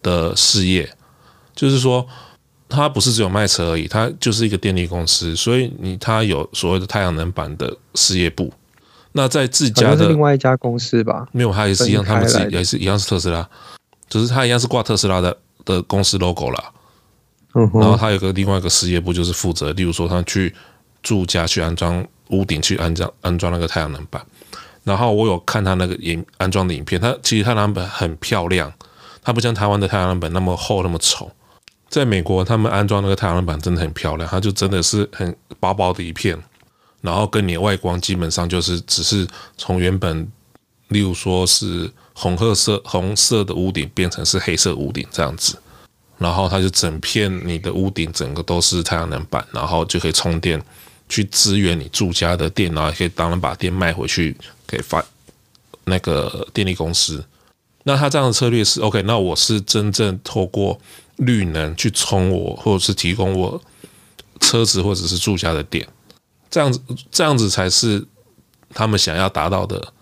[0.04, 0.88] 的事业，
[1.56, 2.06] 就是说。
[2.74, 8.50] 它不是只有卖车而已，它就是一个电力公司，所以你它有所谓的太阳能板的事业部。
[9.12, 13.46] 那在自家的另外一家公司吧，没有，它也是一样，他们自己也是一样是特斯拉，
[14.08, 16.72] 只是它一样是挂特斯拉的的公司 logo 啦。
[17.54, 20.54] 然后他有个另外一个事业部，就是负责，例如说他去
[21.04, 24.26] 住家去安装屋顶去安装安装那个太阳能板。
[24.84, 28.74] 然后我有看他那个影安装的影片，它其实太阳能板很漂亮，
[29.22, 31.32] 它不像台湾的太阳能板那么厚那么丑。
[31.88, 36.42] 在美国，他们安装那个太阳能板真的很漂亮，它就真的是很薄薄的一片，
[37.02, 40.32] 然后跟你的外观基本上就是只是从原本，
[40.88, 45.58] 例如说是红褐色红色的屋顶变成是黑色屋顶这样子，
[46.22, 50.64] 然后它就整片你的屋顶整个都是太阳能板，然后就可以充电
[51.10, 55.04] 去支援你住家的电，然后也可以当然把电卖回去给发
[55.84, 57.26] 那个电力公司。
[57.84, 60.80] 那他这样的策略是 OK，那我是真正透过。
[61.18, 63.62] 绿能去充我，或者是提供我
[64.40, 65.88] 车子或者是住家的电，
[66.50, 66.82] 这样子
[67.12, 68.04] 这样子才是
[68.74, 69.94] 他们想要达到的。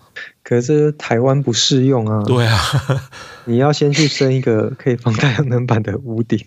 [0.50, 2.24] 可是台湾不适用啊。
[2.26, 2.58] 对啊，
[3.46, 6.44] 你要先去升一个可以放太阳能板的屋顶。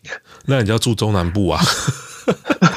[0.46, 1.62] 那你就要住中南部啊。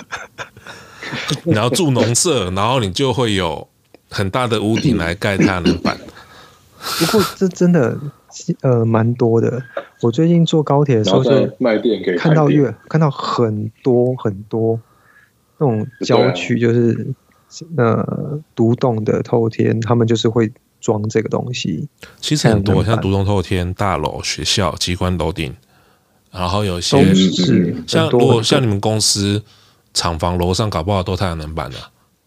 [1.44, 3.68] 你要住农舍，然后你就会有
[4.12, 5.98] 很大的屋顶来盖太阳能板。
[7.00, 7.98] 不过这真的。
[8.64, 9.64] 呃，蛮多的。
[10.02, 14.78] 我最近坐高铁的时候，就卖电给看到越看到很多很多
[15.58, 17.14] 那种郊区，就是
[17.78, 20.52] 呃独栋的透天，他们就是会
[20.86, 21.90] 装这个东西。
[22.22, 25.56] 其实很多，像独栋透天、大楼、学校、机关楼顶，
[26.30, 29.44] 然后有些是像如果像你们公司
[29.96, 31.78] 厂房楼上搞不好都太阳能板的。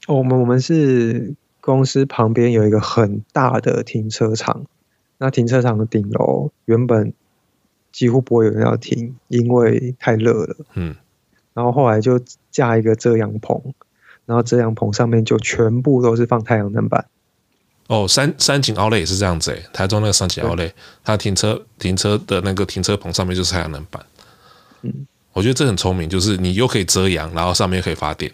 [0.09, 4.67] 哦，我们我们是公司旁边有一个很大的停车场。
[5.19, 7.13] 那停车场的顶楼原本
[7.93, 10.57] 几乎不会有人要停，因为太热了。
[10.75, 10.97] 嗯，
[11.55, 13.61] 然后后来就架一个遮阳棚，
[14.27, 17.07] 然后遮阳棚上面就全部都是放太阳能板。
[17.89, 20.73] 哦，三三井奥莱也是这样子诶，台中那个三井奥莱，
[21.03, 24.07] 它停车停车的那个停车棚上面就是太阳能板。
[24.83, 28.33] 嗯，我觉得这很聪明，就是你又可以遮阳，然后上面又可以发电。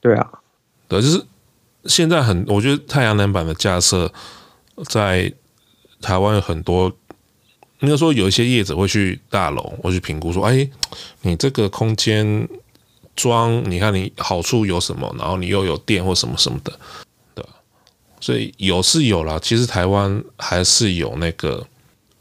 [0.00, 0.26] 对啊，
[0.88, 1.22] 对，就是
[1.84, 4.10] 现在很，我觉得太阳能板的架设
[4.88, 5.30] 在。
[6.02, 6.90] 台湾有很多，
[7.80, 10.66] 应该说有一些业者会去大楼，会去评估说，哎，
[11.20, 12.48] 你这个空间
[13.14, 16.72] 装，你看你好处有什么，然后你又有电或什么什么的？
[18.20, 21.66] 所以有是有啦，其实台湾还是有那个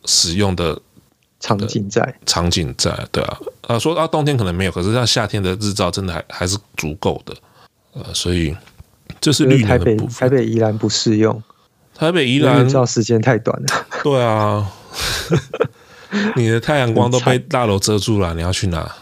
[0.05, 0.81] 使用的
[1.39, 3.37] 场景在，场景在，对啊。
[3.67, 7.35] 啊，说啊，冬天可能没有，可是像夏天的日照真的还还是足够的，
[7.93, 8.55] 呃，所以
[9.21, 10.07] 这是绿能的部分。
[10.07, 11.43] 台北，台北宜兰不适用。
[11.93, 13.87] 台北宜兰照时间太短了。
[14.01, 14.71] 对啊，
[16.35, 18.95] 你的太阳光都被大楼遮住了，你要去哪？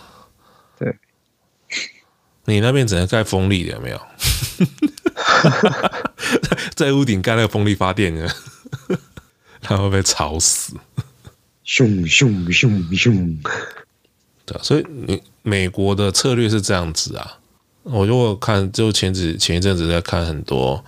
[0.80, 0.96] 对，
[2.46, 4.02] 你那边只能盖风力的，有没有？
[6.76, 8.30] 在屋顶盖那个风力发电的，
[9.62, 10.74] 它会被吵死。
[11.66, 13.38] 咻咻咻咻！
[14.46, 17.40] 对啊，所以你美国的策略是这样子啊。
[17.84, 20.84] 我就看，就前几前一阵子在看很多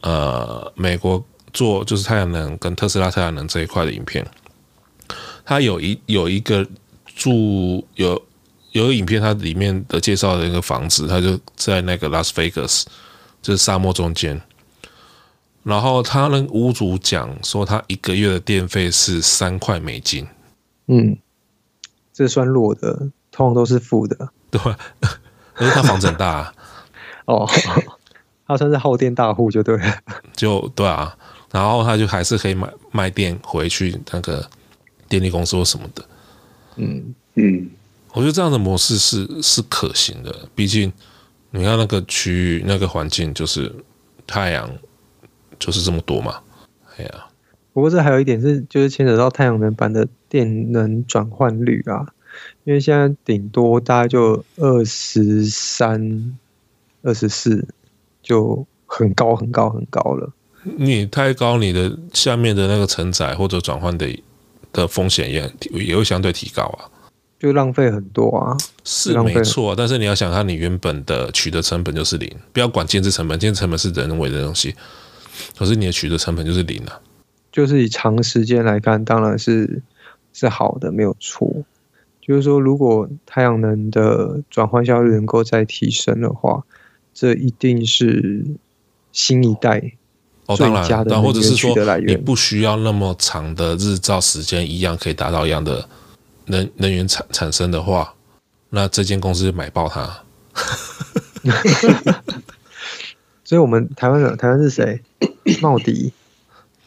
[0.00, 1.24] 呃美国。
[1.52, 4.26] 做就是太阳能跟特斯拉太阳能这一块的影片，
[5.42, 6.66] 他有一有一个
[7.14, 8.22] 住有
[8.72, 12.86] 有一个影片，它里面的介绍的一个房子，它就在那个拉斯维加斯，
[13.46, 14.42] 就是沙漠中间。
[15.62, 20.26] 然后他那屋主讲说，他一个月的电费是三块美金。
[20.88, 21.16] 嗯，
[22.12, 24.28] 这算弱的，通常都是负的。
[24.50, 24.60] 对，
[25.60, 26.54] 因为他房子很大啊。
[27.26, 27.48] 哦。
[28.48, 29.98] 他算是耗电大户就对了，
[30.36, 31.16] 就对啊，
[31.50, 34.48] 然后他就还是可以买卖电回去那个
[35.08, 36.04] 电力公司或什么的，
[36.76, 37.68] 嗯嗯，
[38.12, 40.92] 我觉得这样的模式是是可行的，毕竟
[41.50, 43.74] 你看那个区域那个环境就是
[44.26, 44.70] 太阳
[45.58, 46.40] 就是这么多嘛，
[46.96, 47.26] 哎呀，
[47.72, 52.06] 不过这还有一点是就是牵扯到太阳能板的电能转换率啊，
[52.64, 56.36] 因为现在顶多大概就二十三、
[57.02, 57.66] 二十四。
[58.26, 60.28] 就很高很高很高了。
[60.64, 64.20] 你太高，你的下面的那个承载或者转换的
[64.72, 66.90] 的风险也也会相对提高啊，
[67.38, 68.56] 就浪费很多啊。
[68.84, 74.74] 是没错，但是你要想看，你原本的取得成本就是零，不要管建置成本，建置成本是人为的东西，
[75.58, 77.00] 可是你的取得成本就是零啊。
[77.52, 79.82] 就是以长时间来看，当然是
[80.32, 81.50] 是好的，没有错。
[82.20, 86.64] 就是说，如果太阳能的转换效率能够再提升的话。
[87.18, 88.44] 这一定是
[89.10, 89.80] 新一代
[90.48, 92.12] 最佳的能源取得来源。
[92.12, 95.88] 你不需要那么长的日照时间，一样可以达到一样的
[96.46, 98.14] 能能源产产生的话，
[98.70, 100.22] 那这间公司就买爆它。
[103.44, 105.00] 所以，我们台湾人台湾是谁？
[105.60, 106.12] 茂迪，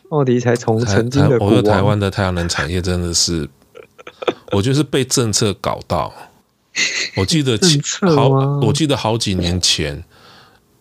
[0.09, 3.47] 茂迪才从曾经的我觉得台湾的太阳能产业真的是，
[4.51, 6.13] 我觉得是被政策搞到。
[7.15, 7.57] 我记得
[8.15, 8.27] 好，
[8.61, 10.03] 我记得好几年前。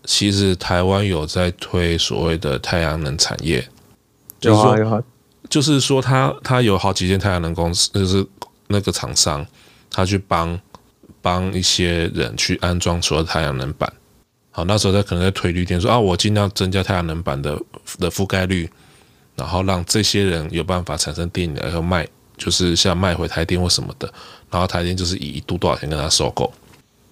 [0.05, 3.69] 其实台湾有在推所谓的太阳能产业，
[4.41, 5.05] 就是说，
[5.51, 8.27] 就是说，他他有好几间太阳能公司，就是
[8.69, 9.45] 那个厂商，
[9.91, 10.59] 他去帮
[11.21, 13.93] 帮一些人去安装所有太阳能板。
[14.51, 17.61] 好，那时候他可能在推绿电，说啊，我尽量增加太阳能板的
[17.99, 18.69] 的覆盖率，
[19.37, 24.13] 然后让这些人有办法产生电力，然后卖，就是像卖回台电或什么的，
[24.51, 26.53] 然后台电就是以一度多少钱跟他收购。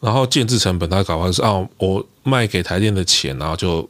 [0.00, 3.88] 然后建置成本，他搞完是啊，我卖给台电的钱，然后就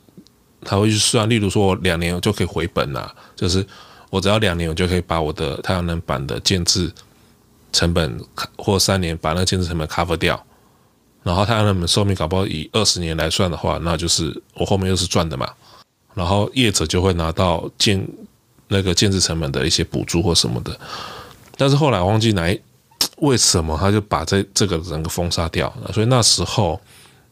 [0.62, 3.66] 他会去算，例如说我两年我就可以回本了，就是
[4.11, 6.92] 我只要两年，我就可以把我的太阳能板的建置
[7.76, 8.18] 成本，
[8.56, 10.42] 或三年把那个建置成本 cover 掉，
[11.22, 15.48] 然后太阳能寿命搞不好以二十年来算的话，那就是我后面又是赚的嘛，
[16.14, 18.06] 然后业者就会拿到建
[18.68, 20.78] 那个建置成本的一些补助或什么的，
[21.56, 22.58] 但是后来忘记哪。
[23.18, 25.90] 为什么他就把这这个整个封杀掉了？
[25.90, 26.78] 所以那时候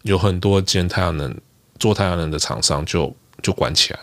[0.02, 1.34] 有很多建太阳能
[1.78, 4.00] 做太阳能的厂商就就关起来，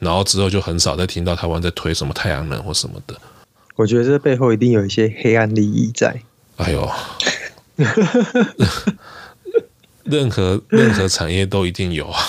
[0.00, 3.14] 然后之后就很少再听到台湾在推什么太阳能或什么的。
[3.82, 6.22] 我觉得这背后一定有一些黑暗利益在。
[6.56, 6.88] 哎呦，
[10.04, 12.20] 任何任何产业都一定有啊。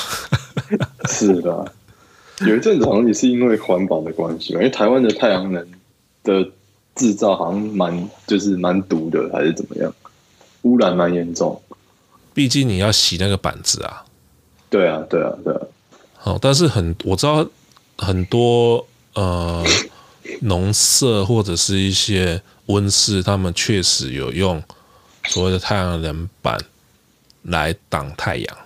[1.10, 1.72] 是的，
[2.48, 5.66] 有一阵子好像也是因为环保的关系，因为台湾的太阳能
[6.24, 6.50] 的。
[6.96, 9.92] 制造好像蛮就是蛮毒的，还是怎么样？
[10.62, 11.60] 污染蛮严重。
[12.36, 14.06] 毕竟你要洗那个板子啊。
[14.70, 15.62] 对啊，对啊，对啊。
[16.14, 17.44] 好，但是很我知道
[17.98, 18.86] 很多
[19.16, 19.66] 呃
[20.42, 24.62] 农舍或者是一些温室，他们确实有用
[25.26, 26.58] 所谓的太阳能板
[27.44, 28.58] 来挡太阳，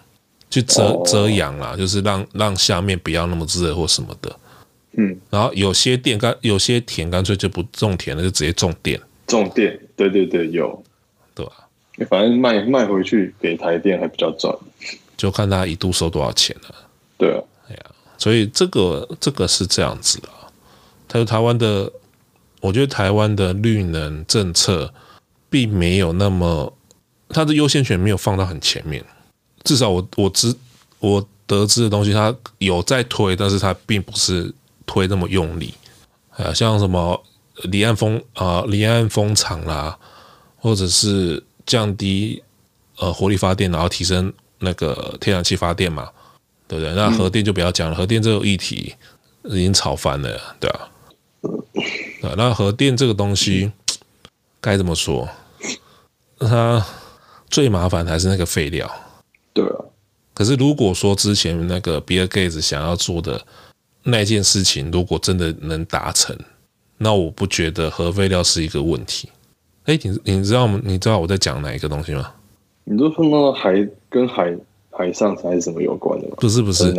[0.49, 4.39] 去遮遮阳啦，就是让让下面不要那么热或什么的。
[4.99, 8.99] 嗯，然后有些店干，有些田干脆就不种田了，就直接种电。
[9.27, 10.83] 种电，对对对，有，
[11.35, 11.51] 对吧？
[12.09, 14.55] 反正卖卖回去给台电还比较赚，
[15.17, 16.75] 就看他一度收多少钱了。
[17.17, 17.85] 对啊，哎呀，
[18.17, 20.29] 所以这个这个是这样子的。
[21.07, 21.91] 他说台湾的，
[22.61, 24.93] 我觉得台湾的绿能政策
[25.49, 26.73] 并没有那么，
[27.29, 29.03] 它的优先权没有放到很前面。
[29.63, 30.55] 至少我我知
[30.99, 34.53] 我得知的东西，它有在推，但是它并不是。
[34.89, 35.73] 推那么用力，
[36.37, 37.21] 啊，像什么
[37.63, 39.99] 离岸风啊、离岸风场啦，
[40.55, 42.41] 或者是降低
[42.95, 46.09] 呃火力发电，然后提升那个天然气发电嘛，
[46.69, 46.93] 对不对？
[46.95, 48.95] 那核电就不要讲了，核电这个议题
[49.43, 50.89] 已经吵翻了，对吧？
[52.21, 53.71] 啊，那核电这个东西
[54.59, 55.27] 该怎么说？
[56.39, 56.85] 它
[57.49, 58.89] 最麻烦还是那个废料，
[59.53, 59.85] 对啊。
[60.33, 63.41] 可是如果说之前那个比尔盖茨想要做的。
[64.09, 66.33] 那件事情如果真的能达成，
[66.97, 69.27] 那我不觉得核废料是一个问题。
[69.83, 70.79] 哎，你你知道吗？
[70.81, 72.31] 你知道我在讲哪一个东西吗？
[72.85, 74.55] 你都碰到海跟海
[74.91, 76.35] 海上还是什么有关的吗？
[76.39, 76.95] 不是不是，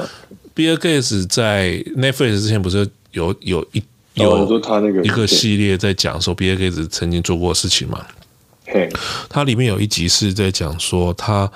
[0.52, 3.82] 比尔盖茨在 Netflix 之前不是有有一
[4.24, 8.06] 有说他那个一个系列在讲说比尔盖茨曾经做过的事情嘛？
[8.66, 8.88] 嘿，
[9.28, 11.50] 它里面有一集是在讲说他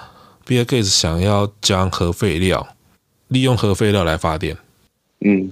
[0.44, 2.66] 比尔盖茨想要将核废料
[3.28, 4.56] 利用核废料来发电。
[5.20, 5.50] 嗯。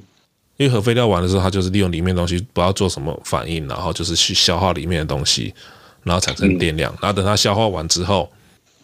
[0.56, 5.54] 因为核废料完了之后，它就是利用里面的东西，不要做什么反应，然后就是去消耗里面的东西，
[6.02, 6.92] 然后产生电量。
[6.92, 8.30] 嗯、然后等它消耗完之后，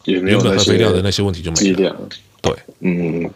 [0.04, 1.94] 也没有核废料的那些问题就没了。
[2.40, 3.30] 对，嗯。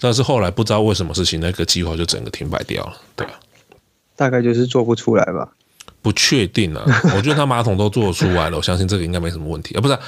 [0.00, 2.96] 但是后来不知道为什么事情，那个计划就整个停摆掉了。
[3.14, 3.26] 对，
[4.14, 5.50] 大概就是做不出来吧？
[6.02, 6.84] 不确定啊。
[7.16, 9.80] 我觉得他马桶都做出来了，我相信这个应该没什么问题啊。
[9.80, 10.00] 不是、啊，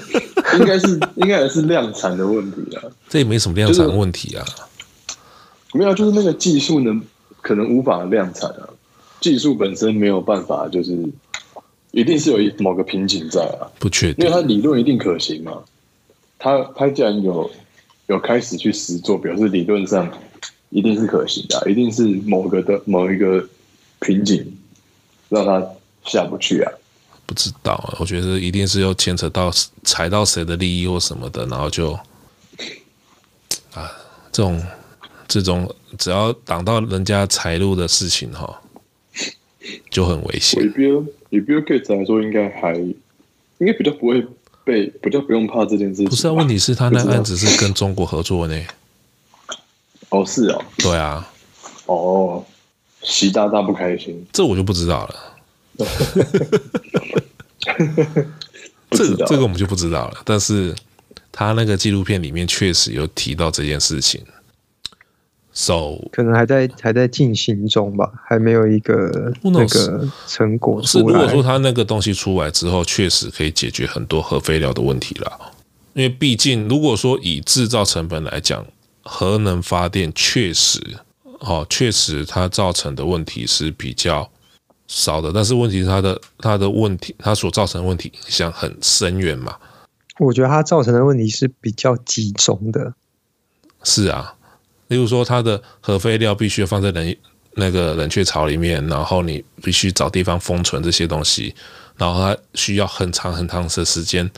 [0.58, 2.82] 应该是应该也是量产的问题啊。
[3.08, 4.44] 这也没什么量产的问题啊。
[4.44, 7.00] 就是没有，就是那个技术能，
[7.40, 8.68] 可能无法量产啊。
[9.20, 10.96] 技术本身没有办法，就是
[11.90, 13.66] 一定是有一某个瓶颈在啊。
[13.78, 15.52] 不确定，因为它理论一定可行嘛。
[16.38, 17.50] 他他既然有
[18.10, 20.12] 有开始去实做，表示理论上
[20.68, 23.48] 一定是可行的啊，一定是某个的某一个
[24.00, 24.58] 瓶颈
[25.28, 25.66] 让他
[26.04, 26.72] 下不去啊。
[27.24, 29.50] 不知道啊，我觉得一定是要牵扯到
[29.84, 31.92] 踩到谁的利益或什么的，然后就
[33.72, 33.90] 啊
[34.30, 34.60] 这种。
[35.32, 38.60] 这种只要挡到人家财路的事情哈，
[39.88, 40.60] 就很危险。
[40.60, 44.26] 以 Bill 以 Bill Gates 来说，应该还应该比较不会
[44.64, 46.06] 被不就不用怕这件事情。
[46.06, 48.66] 不是啊，问题是他那案子是跟中国合作呢。
[50.10, 51.30] 哦，是哦，对啊。
[51.86, 52.44] 哦，
[53.02, 55.14] 习大大不开心，这我就不知道了。
[58.90, 60.20] 这个这个我们就不知道了。
[60.24, 60.74] 但是
[61.32, 64.22] 他那个纪录片里面确实有提到这件事情。
[65.52, 71.04] So, 可能还在还在进行中吧，还没有一个那个成果出来。
[71.04, 75.52] 是，如果说他那个东西出来之后，确实可以解决很多核废料的问题了。
[75.94, 78.64] 因为毕竟，如果说以制造成本来讲，
[79.02, 80.80] 核能发电确实，
[81.40, 84.30] 哦，确实它造成的问题是比较
[84.86, 85.32] 少的。
[85.34, 89.56] 但是问题是它的它的问题，它所造成的问题影响很深远嘛。
[90.20, 92.94] 我觉得它造成的问题是比较集中的。
[93.82, 94.36] 是啊。
[94.90, 97.16] 例如说，它的核废料必须放在冷
[97.54, 101.54] 那个冷却槽里面，然后你必须找地方封存这些东西，
[101.96, 104.28] 然后它需要很长很长的时间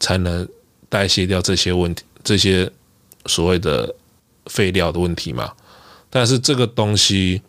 [0.00, 0.46] 才能
[0.88, 2.68] 代谢掉这些问题，这些
[3.26, 3.94] 所谓的
[4.46, 5.52] 废料的问题嘛。
[6.10, 7.40] 但是这个东西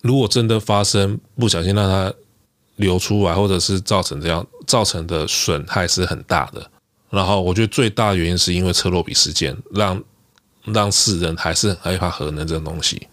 [0.00, 2.10] 如果真的发生不小心让它
[2.76, 6.66] 流出来，或者是造成这样造成的损害是很大的。
[7.10, 10.02] 然后我觉得最大原因是因为车诺比事件让。
[10.64, 13.08] 让世人还是很害怕核能这种东西。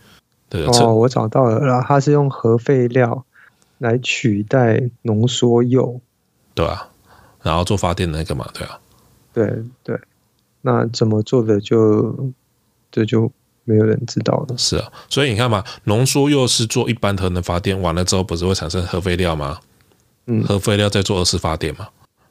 [0.49, 3.23] 对哦，我找到了，然后它是用核废料
[3.77, 6.01] 来取代浓缩铀，
[6.55, 6.89] 对啊，
[7.43, 8.79] 然后做发电的那个嘛，对啊，
[9.31, 9.99] 对对，
[10.61, 12.31] 那怎么做的就
[12.91, 13.31] 这就
[13.63, 14.57] 没有人知道了。
[14.57, 19.59] 是啊，所以你看嘛，浓缩铀是做一般核能发电完了之后，不是会产生核废料吗？
[20.25, 21.87] 嗯，核废料再做二次发电嘛，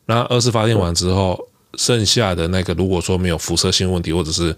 [0.07, 4.57] 那二次发电完之后，剩下的那个如果说没有辐射性问题，或者是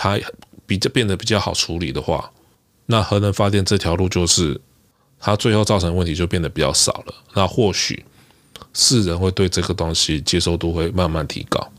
[0.00, 0.16] 它
[0.64, 2.30] 比较变得比较好处理的话，
[2.86, 4.58] 那核能发电这条路就是
[5.18, 7.14] 它最后造成问题就变得比较少了。
[7.34, 8.04] 那或许
[8.72, 11.72] 世人会对这个东西接受度会慢慢提高。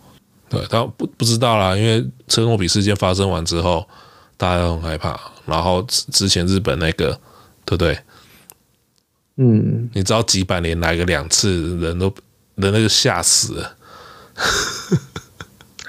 [0.49, 3.87] 对，但不不知道啦，因为车诺比事件发生完之后，
[4.35, 5.17] 大家都很害怕。
[5.45, 7.11] 然后之前日本那个，
[7.63, 7.97] 对不对？
[9.37, 12.13] 嗯，你知道几百年来个两次，人都
[12.55, 13.75] 人都吓死了。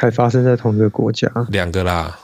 [0.00, 2.18] 还发生在同一个国家，两个啦。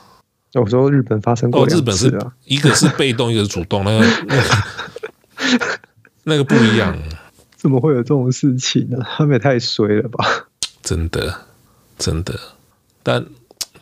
[0.55, 5.79] 我说日本发生过两次啊，一个是被动， 一个是主动，那个那个
[6.23, 6.97] 那个不一样。
[7.55, 8.97] 怎么会有这种事情呢？
[9.15, 10.47] 他们也太衰了吧！
[10.81, 11.45] 真的，
[11.99, 12.33] 真的。
[13.03, 13.23] 但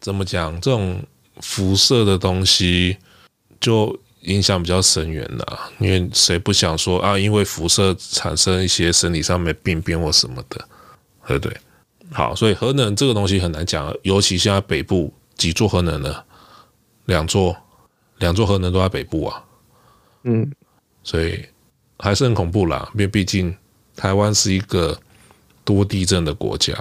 [0.02, 1.02] 怎么讲，这种
[1.40, 2.98] 辐射的东西
[3.62, 7.18] 就影响比较深远了，因为谁不想说啊？
[7.18, 10.68] 因为辐射产生一些生理上面病变或什么的，
[11.28, 11.58] 对不对？
[12.12, 16.24] 好，所以核能这个东西很难讲，尤其现在北部几座核能呢？
[17.06, 17.56] 两座，
[18.20, 19.44] 两座核能都在北部啊。
[20.24, 20.50] 嗯，
[21.04, 21.44] 所以
[21.98, 23.56] 还是很恐怖啦，因为毕竟
[23.96, 24.98] 台湾是一个
[25.64, 26.74] 多地震的国家。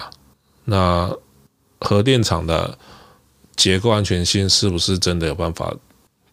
[0.64, 1.10] 那
[1.80, 2.78] 核电厂的
[3.56, 5.74] 结构安全性是不是真的有办法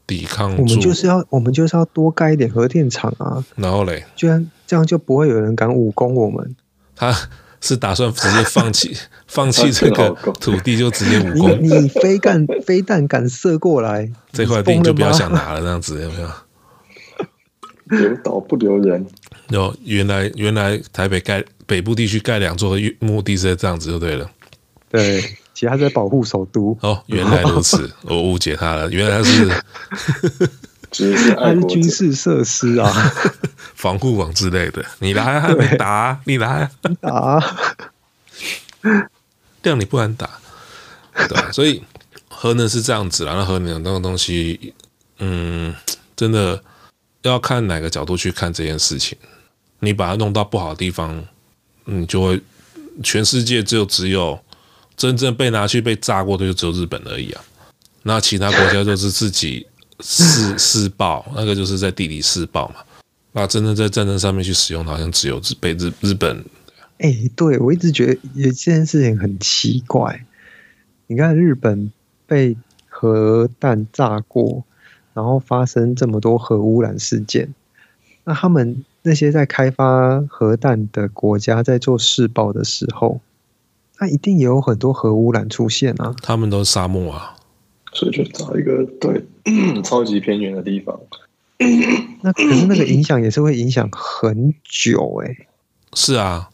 [0.06, 0.62] 抵抗住？
[0.62, 3.44] 我们就是要，我们就是要多盖一点核电厂啊。
[3.56, 6.56] 然后嘞，居然这样就不会有人敢武功我们。
[6.96, 7.16] 他。
[7.62, 8.98] 是打算直接放弃
[9.28, 10.10] 放弃这个
[10.40, 11.58] 土地，就直接武功？
[11.62, 16.30] 你你飞弹飞弹敢射过来，这块地就不要想拿了，这样子有没有？
[17.86, 19.06] 留岛不留人。
[19.50, 24.30] 有原来原来台北盖北部地区盖两座的目的是这样子就对了。
[24.90, 25.22] 对，
[25.54, 26.78] 其实他在保护首都。
[26.82, 29.50] 哦，原来如此，我误解他了，原来他是，
[30.92, 32.92] 是他是军事设施啊，
[33.76, 34.86] 防护网之类的。
[35.00, 37.58] 你来啊，你打啊，你来啊，打啊，
[39.64, 40.30] 这样你不敢打，
[41.14, 41.84] 对，所以
[42.28, 44.74] 核能是这样子啦，那核能那个东西，
[45.20, 45.74] 嗯，
[46.16, 46.62] 真的
[47.22, 49.18] 要看哪个角度去看这件事情。
[49.80, 51.26] 你把它弄到不好的地方，
[51.86, 52.42] 你就会
[53.04, 54.40] 全世界就只有
[54.96, 57.42] 真正被拿去被炸过的就只有日本而已啊。
[58.04, 59.66] 那其他国家就是自己
[60.02, 62.76] 试 试爆，那个就是在地理试爆嘛。
[63.32, 66.44] 那真的在战争上面去使用，好像只有日被日日本。
[66.98, 70.26] 哎、欸，对，我一直觉得有这件事情很奇怪。
[71.08, 71.92] 你看日本
[72.28, 72.56] 被
[72.90, 74.64] 核弹炸过，
[75.14, 77.54] 然后发生这么多核污染事件，
[78.24, 78.84] 那他们。
[79.04, 83.20] 那些在开发核弹的国家在做试爆的时候，
[83.98, 86.14] 那一定也有很多核污染出现啊。
[86.22, 87.36] 他们都是沙漠啊，
[87.94, 89.26] 所以就找一个对
[89.84, 91.00] 超级偏远的地方。
[92.22, 95.48] 那可是那个影响也是会影响很久哎、欸。
[95.94, 96.50] 是啊，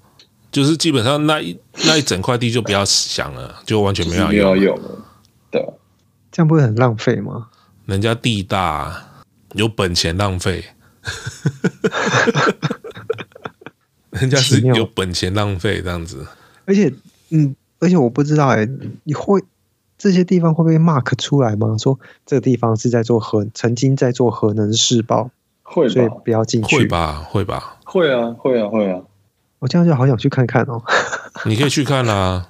[0.52, 5.06] 就是基本上那一那一整块地就不要想了，就完全没有用了。
[5.52, 5.62] 对，
[6.32, 7.50] 这样不会很浪费吗？
[7.86, 9.04] 人家地大，
[9.54, 10.66] 有本钱浪费。
[14.12, 16.26] 人家是有本钱浪费这样子，
[16.66, 16.92] 而且，
[17.30, 18.70] 嗯，而且我不知道哎、欸，
[19.04, 19.40] 你会
[19.98, 21.76] 这些地方会不会 mark 出来吗？
[21.78, 25.30] 说这个地方是在做核，曾经在做核能试爆，
[25.64, 29.02] 会，所以不要进去，会吧，会吧，会啊，会啊，会啊，
[29.60, 30.82] 我这样就好想去看看哦。
[31.46, 32.48] 你可以去看啊，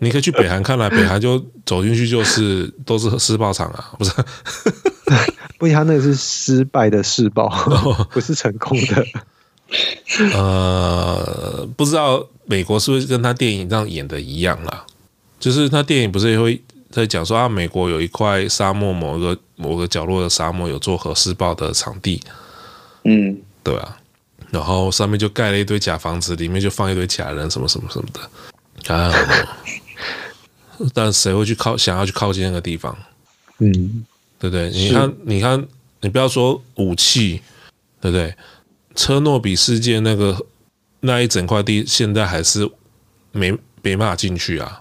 [0.00, 4.12] 你可以去北韩看啊， 北韩就走进去就是都是试爆场啊，不是。
[5.58, 7.48] 不，他那个是失败的试爆，
[8.12, 9.04] 不是成功的。
[10.34, 14.84] 呃，不知道美国是不是跟他电影这样演的一样啦？
[15.38, 16.60] 就是他电影不是也会
[16.90, 22.20] 在讲说啊，美国有一块沙漠，某一个某个角落的沙漠有做核试爆的场地，
[23.04, 23.96] 嗯，对啊，
[24.50, 29.12] 然后上面就盖了一堆假房子，里面就放一堆假人，什么什么什么的啊。
[30.94, 32.96] 但谁会去靠想要去靠近那个地方？
[33.58, 34.04] 嗯。
[34.40, 34.70] 对不对？
[34.70, 35.66] 你看，你看，
[36.00, 37.42] 你不要说武器，
[38.00, 38.32] 对不对？
[38.94, 40.46] 车诺比事件那个
[41.00, 42.70] 那一整块地，现在还是
[43.32, 43.50] 没
[43.82, 44.80] 没办法进去啊。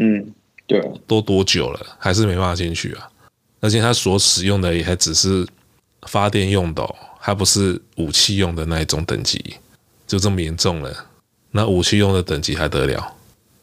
[0.00, 0.32] 嗯，
[0.66, 3.08] 对，都多久了，还是没办法进去啊？
[3.60, 5.46] 而且它所使用的也还只是
[6.08, 9.56] 发电用的哦，还不是武器用的那一种等级，
[10.06, 11.06] 就这么严重了。
[11.50, 13.14] 那武器用的等级还得了？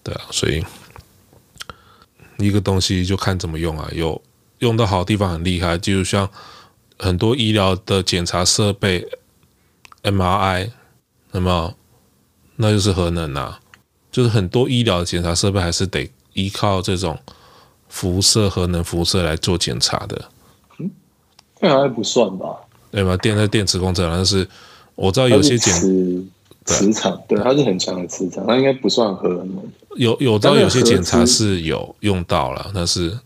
[0.03, 0.63] 对啊，所以
[2.37, 4.21] 一个东西就看怎么用啊，有。
[4.59, 6.27] 用到好地方很厉害，就像
[6.97, 9.07] 很多医疗的检查设备
[10.01, 10.71] ，MRI，
[11.31, 11.75] 那么
[12.55, 13.59] 那就是核能啊，
[14.11, 17.17] 就是很多医疗检查设备还是得依靠这种
[17.89, 20.29] 辐射、核能辐射来做检查的。
[20.77, 20.89] 嗯，
[21.59, 22.55] 那还不算吧？
[22.91, 23.17] 对吧？
[23.17, 24.47] 电在电池工程，但是
[24.95, 25.73] 我知道有些检
[26.63, 29.61] 磁场，对，它是很强的磁场，它应该不算核能。
[29.95, 33.17] 有有知道有些检查是有用到了，但是。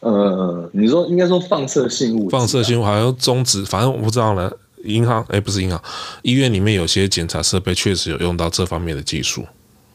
[0.00, 4.50] 呃，你说应该说放射性物质，放射性物好像中子，反正我不知道了。
[4.84, 5.80] 银行哎，不是银行，
[6.22, 9.44] 医院里面有些检查设备确实有用到这方面的技术。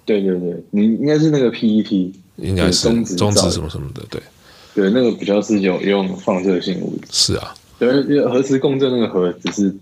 [0.06, 4.22] 对对对，你应该是那个 PET，应该是中子什么什么的，对。
[4.76, 7.08] 对，那个比较是有用放射性物质。
[7.10, 9.76] 是啊，对，因为核磁共振那个核只是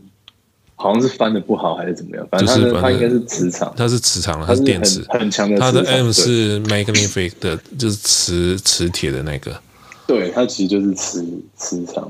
[0.76, 9.62] 好像是翻的不好还是怎么样，反正它、就是、它应该是磁场，它是磁场，它是电磁很强的，它的 M 是 magnetic 的，就是磁磁铁的那个。
[10.08, 11.26] 对，它其实就是磁
[11.58, 12.10] 磁场，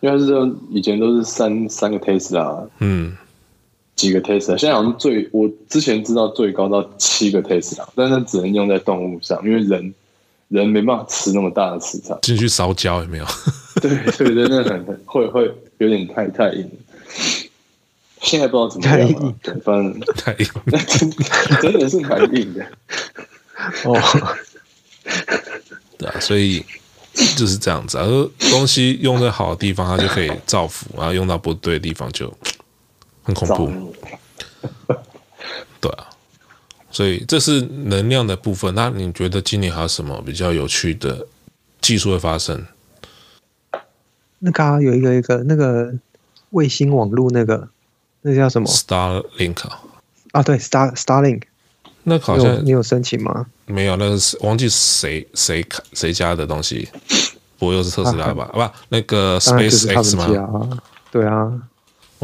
[0.00, 3.16] 因为它是这种以前都是三三个 Tesla，嗯，
[3.96, 9.94] 几个 Tesla，现在好像最我之前知道最高到七个 Tesla，但是只能用在动物上，因为人
[10.48, 13.26] 人没办法吃那么大的磁场， 进去烧焦有没有？
[13.80, 16.70] 对 对对，那很很会会有点太太硬，
[18.20, 21.10] 现在不知道怎么样了，对，反正太硬，那 真
[21.62, 22.66] 真的是蛮硬的，
[23.84, 24.36] 哦，
[25.98, 26.64] 对啊，所以。
[27.36, 28.04] 就是这样子啊，
[28.50, 32.26] 东西用在好的地方，它就可以造福；然后用到不对的地方，就
[33.24, 33.94] 很恐怖。
[35.80, 36.06] 对啊，
[36.90, 38.72] 所以这是能量的部分。
[38.74, 41.26] 那你觉得今年还有什么比较有趣的
[41.80, 42.64] 技术会发生？
[44.38, 45.92] 那刚刚有一个一个那个
[46.50, 47.68] 卫星网络，那个
[48.22, 49.68] 那个叫什么？Starlink
[50.32, 51.42] 啊，对，Star Starlink。
[52.06, 53.46] 那好像你有申请吗？
[53.64, 56.86] 没有，那个是忘记谁谁谁家的东西，
[57.58, 58.44] 不会又是特斯拉吧？
[58.52, 60.78] 啊，不，那个 SpaceX 吗？
[61.10, 61.50] 对啊，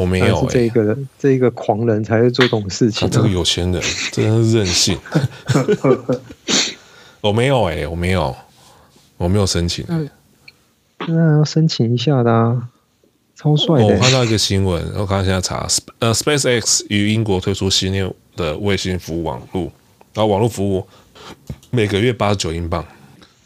[0.01, 0.47] 我没有。
[0.49, 3.09] 这个这个狂人才会做这种事情。
[3.11, 4.99] 这个有钱人 真的是任性。
[7.21, 8.35] 我没有哎、欸，我没有，
[9.19, 9.85] 我没有申请。
[9.89, 10.09] 嗯，
[11.07, 12.69] 那要申请一下的啊，
[13.37, 13.95] 超帅的、欸。
[13.95, 17.93] 我看到一个新闻，我看现在查，呃，SpaceX 于英国推出新
[18.37, 19.65] 的卫星服务网络，
[20.15, 20.87] 然后网络服务
[21.71, 22.83] 每个月八十九英镑。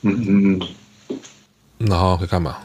[0.02, 0.60] 嗯嗯
[1.08, 2.56] 嗯，然后可以干嘛？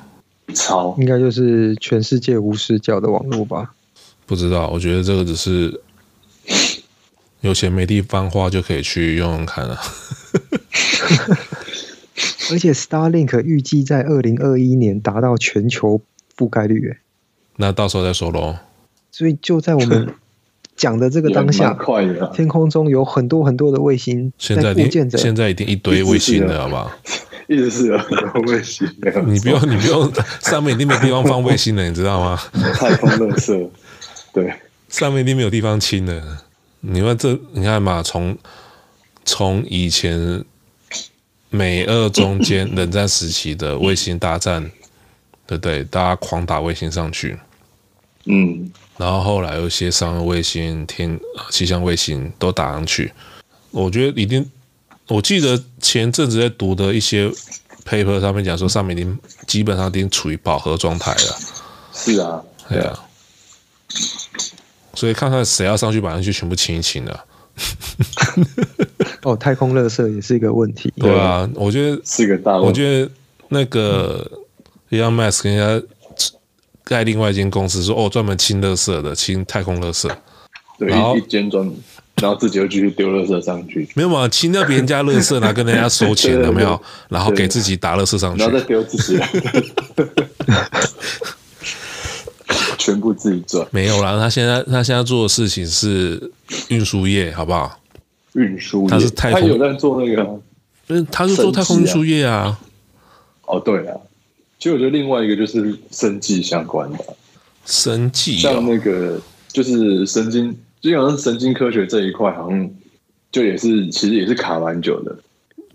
[0.54, 3.72] 超应该就是全世界无死角的网络吧？
[4.30, 5.82] 不知道，我觉得这个只是
[7.42, 9.76] 有钱没地方花就可以去用用看啊。
[12.52, 16.00] 而且 Starlink 预计在二零二一年达到全球
[16.38, 16.96] 覆盖率，
[17.56, 18.56] 那到时候再说喽。
[19.12, 20.14] 所以就在我们
[20.78, 21.76] 讲的这个当下，
[22.32, 24.76] 天空中有很多很多的卫星现在
[25.18, 26.92] 现在已经一堆卫星了，好不好？
[27.50, 28.88] 一直是有很多卫星，
[29.26, 32.40] 你不用你不用，上面一定没地方放卫星了，你知道吗？
[32.76, 33.68] 太空垃圾，
[34.34, 34.54] 对，
[34.90, 36.46] 上面一定没有地方清了。
[36.82, 38.38] 你们这你看嘛，从
[39.26, 40.44] 从以前
[41.50, 44.62] 美俄中间冷战时期的卫星大战，
[45.46, 45.84] 对不对？
[45.84, 47.38] 大家狂打卫星上去，
[48.26, 51.20] 嗯，然后后来有一些商业卫星、天
[51.50, 53.12] 气象卫星都打上去，
[53.72, 54.50] 我觉得一定。
[55.08, 57.28] 我记得前阵子在读的一些
[57.84, 61.38] paper 上面讲说，上面已经基本上已经处于饱和状态了。
[61.92, 63.09] 是啊，对啊。
[64.94, 67.26] 所以看看谁要上去把那些全部清一清了。
[69.24, 70.94] 哦，太空垃圾也是一个问题。
[70.98, 72.68] 对啊，我觉得是个大问题。
[72.68, 73.12] 我觉得
[73.50, 74.30] 那个
[74.90, 75.88] Elon Musk 跟人家
[76.84, 80.10] 盖另外一间公司说，哦，专门清垃圾的，清太空垃圾。
[80.78, 81.76] 对，然后一间专门。
[82.22, 84.28] 然后自己又继续丢垃圾上去，没有嘛？
[84.28, 86.78] 清掉别人家垃圾，然后跟人家收钱， 有没有？
[87.08, 89.18] 然后给自己打垃圾上去，然后再丢自己，
[92.90, 93.68] 全部自己赚。
[93.72, 96.32] 没有啦，他现在他现在做的事情是
[96.70, 97.80] 运输业，好不好？
[98.34, 100.40] 运输业，他是太空，他有在做那个，
[100.88, 102.60] 嗯，他是做太空运输业啊。
[103.46, 103.98] 哦，对啊，
[104.58, 107.00] 其实我觉得另外一个就是生技相关的，
[107.66, 109.20] 生技像那个
[109.50, 110.56] 就是神经。
[110.82, 112.72] 就好像神经科学这一块，好像
[113.34, 115.14] 就也是，其实也是卡蛮久的。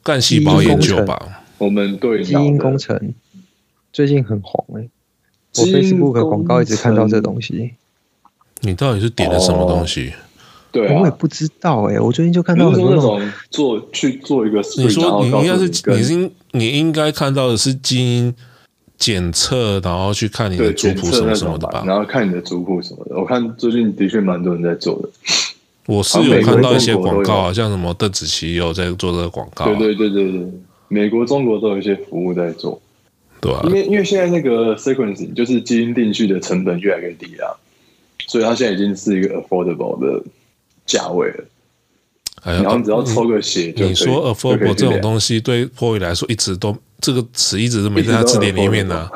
[0.02, 3.12] 干细胞研究吧，我们对基因工程
[3.92, 4.90] 最近很红哎、欸，
[5.56, 7.72] 我 Facebook 广告一直看到这东西。
[8.60, 10.10] 你到底是点了什么东西？
[10.10, 10.14] 哦、
[10.72, 18.34] 对、啊，我也不知道哎、欸，我最近就看到很多那种做去做一个，你说你应该是你应你应该看到的是基因。
[18.96, 21.82] 检测，然后去看你的族谱什么什么的吧。
[21.84, 23.18] 然后看你的族谱什么的。
[23.18, 25.08] 我看最近的确蛮多人在做的。
[25.92, 29.66] 我是有看到一些广告啊，像什么邓紫棋有在做这个广告。
[29.66, 30.48] 对对对对对，
[30.86, 32.80] 美国、中国都有一些服务在做。
[33.44, 37.60] 对啊，因为因为现在那个 sequencing 就是基因定序的成本越来越低了，
[38.26, 40.22] 所以它现在已经是一个 affordable 的
[40.86, 41.44] 价位了。
[42.42, 46.76] 哎然后只要抽个血就，你说 affordable 这种东西对 POY 来说一直都。
[47.00, 49.10] 这个词一直都没在他字典里面呢、啊，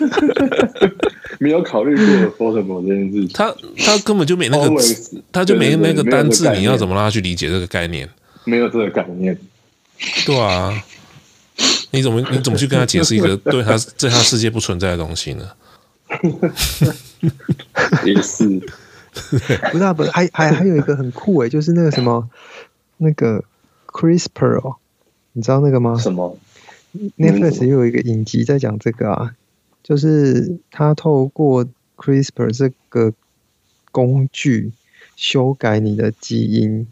[1.40, 3.28] 没有考虑过 affordable 这件事情。
[3.32, 8.06] 他他根本就没那个字，他就没那个单字，你要怎么让他去理解这个概念？
[8.44, 9.38] 没有这个概念，
[10.26, 10.84] 对啊，
[11.90, 15.50] 你怎么 你怎么去跟他解释一个对他在他世界不存在的东西呢？
[18.04, 18.58] 也是，
[19.72, 22.28] 不是不是，还还还有一个很酷诶，就是那个什么
[22.98, 23.44] 那个
[23.86, 24.76] CRISPR 哦，
[25.32, 25.96] 你知道那个吗？
[25.98, 26.36] 什么
[27.16, 29.34] ？Netflix 又有一个影集在讲这个啊，
[29.84, 31.64] 就是他透过
[31.96, 33.12] CRISPR 这个
[33.92, 34.72] 工具
[35.14, 36.86] 修改你的基因，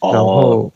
[0.00, 0.70] 然后，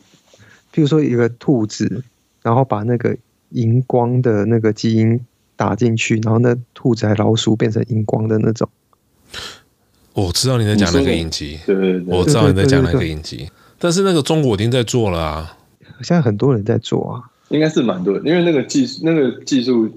[0.73, 2.03] 譬如说一个兔子，
[2.41, 3.15] 然后把那个
[3.49, 5.19] 荧光的那个基因
[5.55, 8.69] 打进去，然后那兔子还老鼠变成荧光的那种。
[10.13, 15.57] 我知道你在讲那个影集，对对对，我知道你在讲那个影集，但是那个中国已经在做了啊，
[16.01, 17.23] 现在很多人在做啊。
[17.49, 19.89] 应该是蛮多的，因为那个技术，那个技术，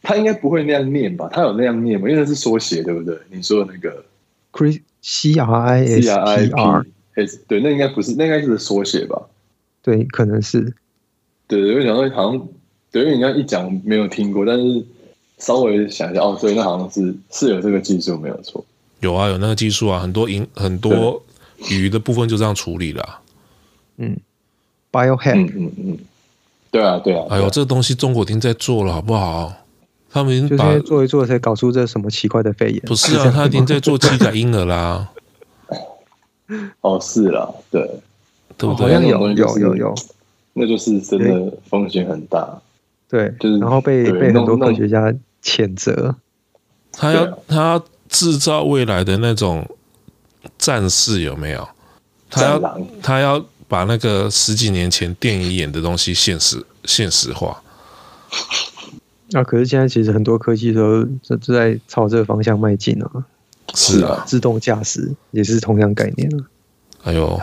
[0.00, 1.28] 他应该不会那样念吧？
[1.32, 2.08] 他有那样念吗？
[2.08, 3.18] 因为那是缩写，对不对？
[3.30, 4.04] 你说的那个
[5.02, 6.86] C R I S P R
[7.16, 9.20] S，对，那应该不是，那应该是缩写吧？
[9.82, 10.72] 对，可能是。
[11.48, 12.48] 对，因为想说好像，
[12.92, 14.84] 对，因为你刚一讲没有听过，但是
[15.38, 18.64] 稍微想一下，哦，所以那好像是是有这个技术，没有错。
[19.00, 21.22] 有啊，有那个技术啊，很多银很多
[21.70, 23.20] 鱼的部分就这样处理了啊。
[23.98, 24.16] 嗯
[24.92, 25.98] ，Biohack，嗯嗯嗯。
[26.72, 27.26] 对啊，对啊！
[27.30, 29.52] 哎呦，这个东西中国已经在做了，好不好？
[30.08, 32.80] 他们已经把做一做，才搞出这什么奇怪的肺炎？
[32.82, 35.08] 不是啊， 他已经在做基因改婴儿啦。
[36.82, 37.80] 哦，是啦，对，
[38.56, 38.86] 对不对？
[38.86, 39.94] 好像有有有有，
[40.52, 42.60] 那就是真的风险很大。
[43.10, 46.14] 对，就是然后被被很多科学家谴责。
[46.92, 49.68] 他要他要制造未来的那种
[50.56, 51.68] 战士，有没有？
[52.30, 53.44] 他要他要。
[53.70, 57.62] 把那个十几年前电影演的东西现实现实化。
[59.32, 63.24] 啊，可是现在其实很多科技都都在朝这个方向迈进啊。
[63.72, 66.44] 是啊，自动驾驶也是同样概念啊。
[67.04, 67.40] 哎呦，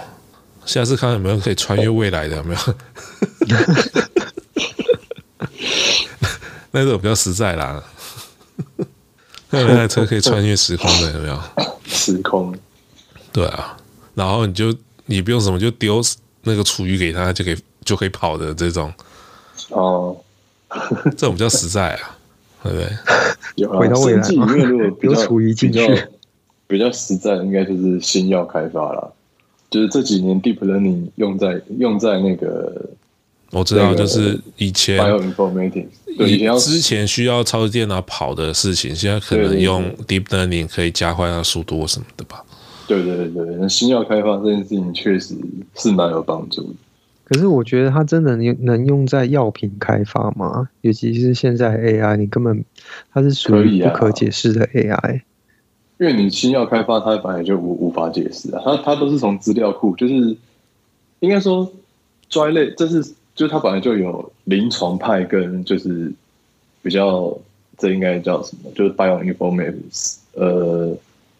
[0.65, 2.59] 下次看有没有可以穿越未来的，有没有？
[6.78, 7.84] 那个比较实在啦。
[9.49, 11.39] 那台车可以穿越时空的，有没有？
[11.86, 12.53] 时空。
[13.32, 13.78] 对啊，
[14.13, 14.75] 然后你就
[15.05, 16.01] 你不用什么，就丢
[16.43, 18.93] 那个厨余给他，就可以就可以跑的这种。
[19.69, 20.17] 哦，
[21.15, 22.17] 这种比较实在啊，
[22.63, 22.89] 对不对？
[23.55, 26.03] 有啊， 回到未来里面如果比较有厨余进去，比较，
[26.67, 29.13] 比较实在，应该就是新药开发了。
[29.69, 32.89] 就是这几年 deep learning 用在用在那个。
[33.51, 34.99] 我知道，就是以前
[36.17, 42.43] 对以之前需要超级电脑跑的事情，现在可能用 deep learning 可以加快它速度什么的吧？
[42.87, 45.35] 对对对对，那新药开发这件事情确实
[45.75, 46.69] 是蛮有帮助的。
[47.23, 50.67] 可是我觉得它真的能能用在药品开发吗？
[50.81, 52.65] 尤其是现在 AI，你根本
[53.13, 55.21] 它是属于不可解释的 AI，啊、
[55.99, 60.35] 因为你新药开发它本来就无无法解释啊，它它都是从资料库，就是
[61.19, 61.71] 应该说
[62.29, 63.13] 抓类，这是。
[63.38, 66.11] 就它本来就有临床派跟就是
[66.81, 67.38] 比较，
[67.77, 68.71] 这应该叫什么？
[68.73, 70.97] 就是 bioinformatics，呃，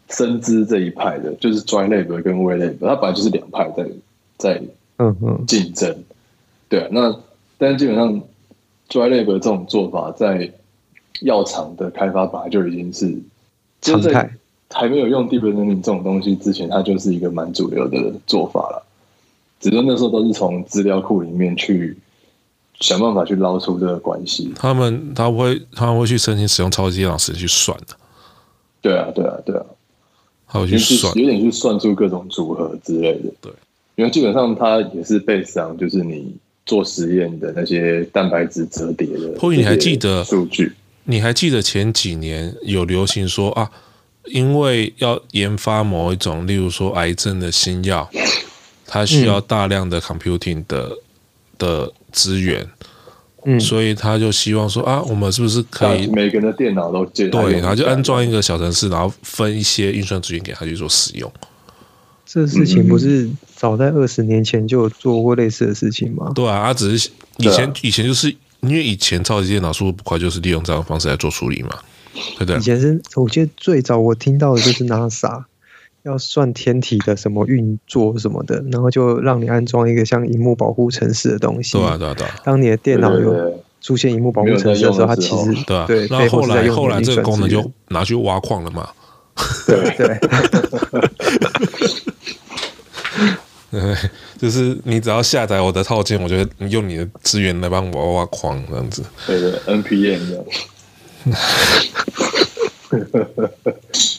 [0.07, 3.85] 生资这一派的，就是 dry lab 跟 wet lab，它本来就是两派在
[4.37, 4.61] 在
[4.97, 6.03] 嗯嗯竞争。
[6.69, 7.19] 对啊，那
[7.57, 8.21] 但是基本上
[8.87, 10.51] dry lab 这种做法在
[11.21, 13.17] 药厂的开发本来就已经是
[13.81, 14.37] 常态，
[14.69, 18.86] 还没有用 deep learning 这种东西之前，它就是一个蛮主流的做法了。
[19.59, 21.97] 只是那时候都是从资料库里面去
[22.79, 24.53] 想办法去捞出这个关系。
[24.55, 27.95] 他们他会他们会去申请使用超级电脑时去算的。
[28.81, 29.65] 对啊，对啊，对啊。
[30.45, 33.29] 还有去算，有点去算出各种组合之类的。
[33.41, 33.51] 对，
[33.95, 36.33] 因为基本上它也是 base 上，就是你
[36.65, 39.37] 做实验的那些蛋白质折叠的。
[39.39, 40.71] 或许你还记得数据？
[41.03, 43.69] 你还记得前几年有流行说啊，
[44.25, 48.09] 因为要研发某一种，例如说癌症的新药。
[48.88, 50.97] 它需要大量的 computing 的、嗯、
[51.57, 52.65] 的资源，
[53.43, 61.29] 嗯，所以他就希望说啊，我们是不是可以每个人的电脑都接对，然后就安装一个小程式，然后分一些运算资源给他去做使用。
[62.25, 66.31] 这事情不是早在二十年前就有做过类似的事情吗？
[66.33, 71.77] 对啊，他只是以前、啊、以前就是因为以前超级电脑速度不快，就是利用这样的方式来做处理嘛，
[72.38, 72.57] 对不对？
[72.57, 75.43] 以前是我记得最早我听到的就是 NASA。
[76.07, 81.77] 要算天体的什么运作什么的，然后就让你安装一个像荧幕保护城市的东西。
[81.77, 82.35] 对啊，对啊，对啊。
[82.43, 85.85] 当你的电脑有出现荧幕保护城市的时候，它其实对啊。
[85.85, 86.07] 对。
[86.07, 88.89] 然后后来后来这个功能就拿去挖矿了嘛。
[89.67, 90.17] 对 对。
[93.69, 93.95] 对，
[94.37, 96.37] 就是你只要下载我的套件，我就
[96.69, 99.03] 用你的资源来帮我挖挖矿这样子。
[99.27, 100.45] 对对，NPM 这样。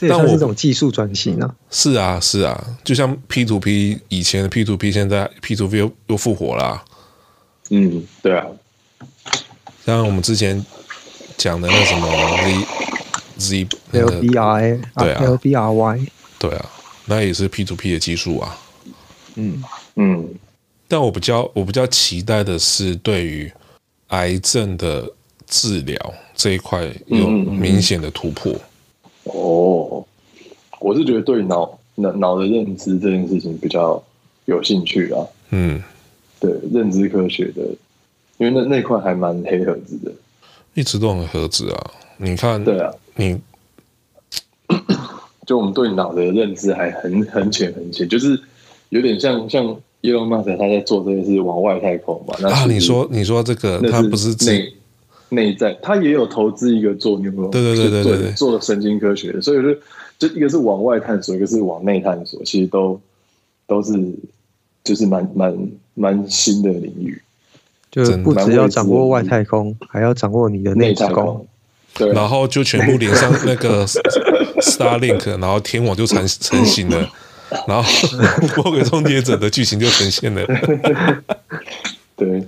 [0.00, 1.54] 这也算是一种技术转型啊！
[1.70, 6.84] 是啊，是啊，就像 P to P 以前的 P to P，现在 P to P 又又复活了啊。
[7.68, 8.46] 嗯，对啊。
[9.84, 10.64] 像我们之前
[11.36, 12.08] 讲的那什么
[13.36, 16.06] Z Z L B R A，对啊，L B R Y，
[16.38, 16.70] 对啊，
[17.04, 18.56] 那也是 P to P 的技术啊。
[19.34, 19.62] 嗯
[19.96, 20.34] 嗯。
[20.88, 23.52] 但我比较我比较期待的是，对于
[24.08, 25.06] 癌症的
[25.46, 28.58] 治疗这一块有明显的突破。
[29.24, 30.04] 哦，
[30.80, 34.02] 我是觉得对脑脑脑的认知这件事情比较
[34.46, 35.26] 有兴趣啊。
[35.50, 35.82] 嗯，
[36.38, 37.62] 对，认知科学的，
[38.38, 40.12] 因为那那块还蛮黑盒子的，
[40.74, 41.90] 一直都很盒子啊。
[42.16, 43.38] 你看，对啊，你
[45.46, 48.40] 就我们对脑的认知还很很浅很浅，就是
[48.90, 49.64] 有点像像
[50.02, 52.34] Elon Musk 他在做这些事往外太空嘛。
[52.40, 54.72] 那啊，你说你说这个，他不是内
[55.30, 63.00] 内在，他也有投资一个做牛肉，对对对对对，对，做神经科学的，所以就就一个是往外探索，一个是往内探索，其实都
[63.66, 63.92] 都是
[64.82, 65.56] 就是蛮蛮
[65.94, 67.22] 蛮新的领域，
[67.90, 71.46] 就不只要掌握外太空，还要掌握你的内太空，
[71.94, 73.86] 对，然后就全部连上那个
[74.60, 77.08] Starlink，然后天网就成成型了，
[77.68, 77.88] 然后
[78.56, 80.44] 魔鬼终结者的剧情就呈现了，
[82.16, 82.44] 对。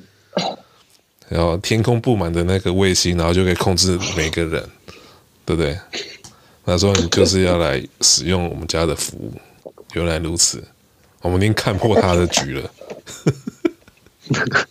[1.33, 4.69] 然后天空布满的那个卫星，然后就可以控制每个人，
[5.47, 5.79] 对不对？
[6.65, 9.33] 他说你就是要来使用我们家的服务，
[9.95, 10.63] 原来如此，
[11.23, 12.71] 我们已经看破他的局了。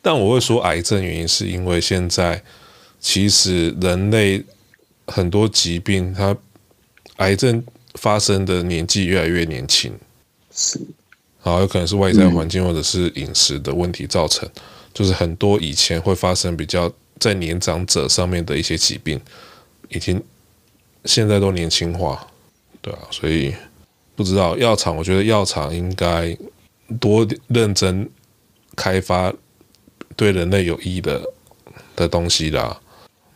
[0.00, 2.42] 但我会说癌症原因是因为现在
[2.98, 4.42] 其实人类
[5.06, 6.36] 很多疾病，它
[7.16, 7.62] 癌症
[7.94, 9.92] 发生的年纪越来越年轻。
[10.52, 10.80] 是，
[11.46, 19.20] 好，有可能是外在环境或者是饮食的问题造成，嗯、就是很多以前会发生比较在年长者上面的一些疾病，
[19.88, 20.20] 已经
[21.04, 22.26] 现在都年轻化，
[22.82, 23.54] 对啊，所以
[24.16, 26.36] 不知道药厂，我觉得药厂应该
[26.98, 28.10] 多认真
[28.74, 29.32] 开发
[30.16, 31.22] 对人类有益的
[31.94, 32.76] 的东西啦，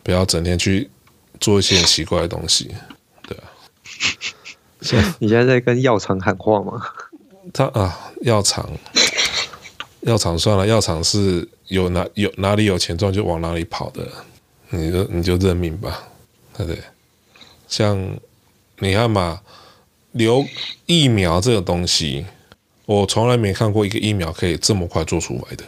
[0.03, 0.91] 不要整天去
[1.39, 2.75] 做一些很奇怪的东西，
[3.29, 3.45] 对啊。
[5.21, 6.83] 你现在在跟药厂喊话吗？
[7.53, 8.69] 他啊，药厂，
[10.01, 14.07] 药厂算了，药厂是有哪有哪里有钱赚就往哪里跑的，
[14.71, 16.09] 你就你就认命吧，
[16.57, 16.83] 对不对？
[17.69, 18.19] 像
[18.79, 19.41] 你看嘛，
[20.13, 20.45] 留
[20.87, 22.27] 疫苗这个东西，
[22.87, 25.65] 我从来没看过一个疫苗可以这么快做出来的，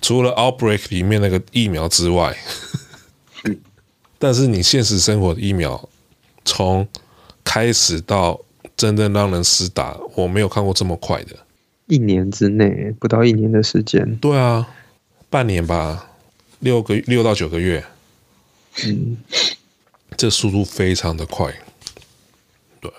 [0.00, 2.36] 除了 Outbreak 里面那个疫苗之外，
[4.18, 5.88] 但是你现实生活的疫苗，
[6.44, 6.86] 从
[7.42, 8.40] 开始到
[8.76, 11.36] 真正让人施打，我没有看过这么快的。
[11.86, 14.16] 一年之内，不到一年的时间。
[14.16, 14.68] 对啊，
[15.28, 16.10] 半年吧，
[16.60, 17.84] 六个六到九个月。
[18.86, 19.16] 嗯，
[20.16, 21.54] 这速度非常的快。
[22.80, 22.90] 对，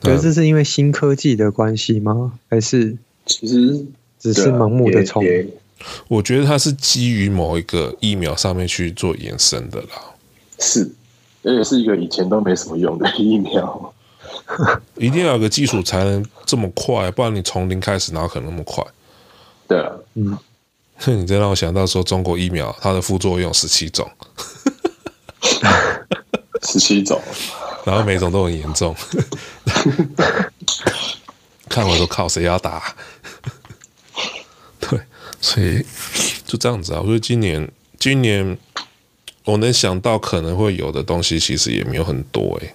[0.00, 2.38] 可是这是因为新科技的关系吗？
[2.48, 2.96] 还是
[3.26, 3.84] 其实
[4.18, 5.22] 只是盲目的冲？
[6.08, 10.14] 我觉得它是基于某一个疫苗上面去做延伸的啦。
[10.58, 10.90] 是，
[11.42, 13.94] 而且是一个以前都没什么用的疫苗。
[14.96, 18.84] 一定要有个基础才能这么快，不然你从零开始哪可能那么快？
[19.68, 20.38] 对啊，嗯，
[21.06, 24.10] 你这让我想到说，中国疫苗它的副作用十七种，
[26.62, 27.20] 十七种，
[27.84, 28.94] 然后每种都很严重，
[31.68, 32.94] 看我都靠谁要打？
[34.80, 35.00] 对，
[35.40, 35.84] 所以
[36.46, 37.00] 就这样子啊。
[37.00, 38.58] 我觉得今年，今年
[39.44, 42.74] 我能想到可能会有的东西，其实也没有很多哎、欸。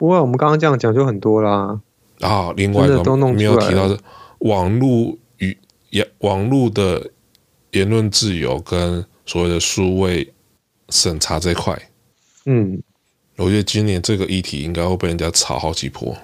[0.00, 1.78] 不过我们刚刚这样讲就很多啦。
[2.20, 3.98] 啊，另外一个没有提到的
[4.38, 5.54] 网络与
[5.90, 7.10] 言网络的
[7.72, 10.32] 言论自由跟所谓的数位
[10.88, 11.78] 审查这块。
[12.46, 12.82] 嗯，
[13.36, 16.16] 我觉得今年这个议题应该会被人家炒好几波。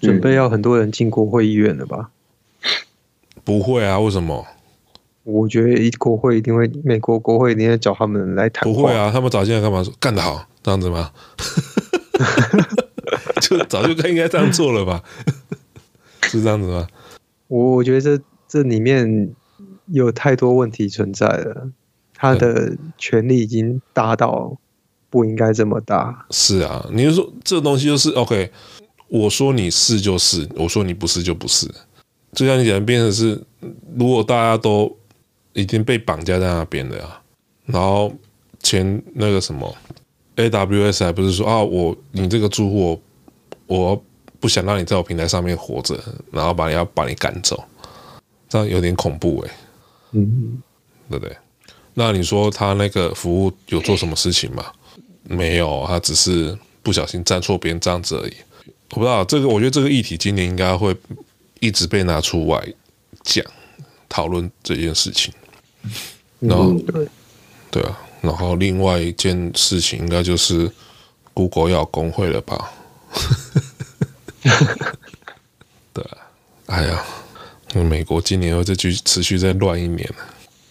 [0.00, 2.08] 准备要很多人进国会议院了吧？
[3.44, 4.46] 不会啊，为什么？
[5.24, 8.64] 我觉得一国会一定会，美国国会一定会找他们来谈。
[8.64, 9.84] 不会啊，他们找进来干嘛？
[9.84, 11.10] 说干得好，这样子吗？
[13.50, 15.02] 就早就该应该这样做了吧，
[16.22, 16.86] 是这样子吗？
[17.48, 19.34] 我我觉得这这里面
[19.88, 21.68] 有太多问题存在了，
[22.14, 24.56] 他的权力已经大到
[25.10, 26.26] 不应该这么大。
[26.30, 28.52] 是啊，你就说这东西就是 OK，
[29.08, 31.68] 我说你是就是，我说你不是就不是。
[32.32, 33.42] 就像你讲的，变成是
[33.96, 34.96] 如果大家都
[35.54, 37.20] 已经被绑架在那边了啊，
[37.66, 38.14] 然后
[38.60, 39.74] 前那个什么。
[40.36, 43.02] AWS 还不是说啊，我你这个住户，
[43.70, 44.02] 我
[44.40, 45.96] 不想让你在我平台上面活着，
[46.32, 47.62] 然后把你要把你赶走，
[48.48, 49.50] 这样有点恐怖哎，
[50.10, 50.60] 嗯，
[51.08, 51.36] 对不对？
[51.94, 54.66] 那你说他那个服务有做什么事情吗？
[55.22, 58.34] 没有，他只是不小心站错边这样子而已。
[58.90, 60.96] 我不知道这个，我觉得这个议题今年应该会
[61.60, 62.74] 一直被拿出来
[63.22, 63.44] 讲
[64.08, 65.32] 讨论这件事情。
[66.40, 67.08] 然后，对，
[67.70, 67.96] 对啊。
[68.20, 70.68] 然后另外一件事情应该就是
[71.32, 72.72] Google 要工会了吧？
[75.92, 76.04] 对，
[76.66, 77.04] 哎呀，
[77.74, 80.08] 美国今年又再继续持续再乱一年，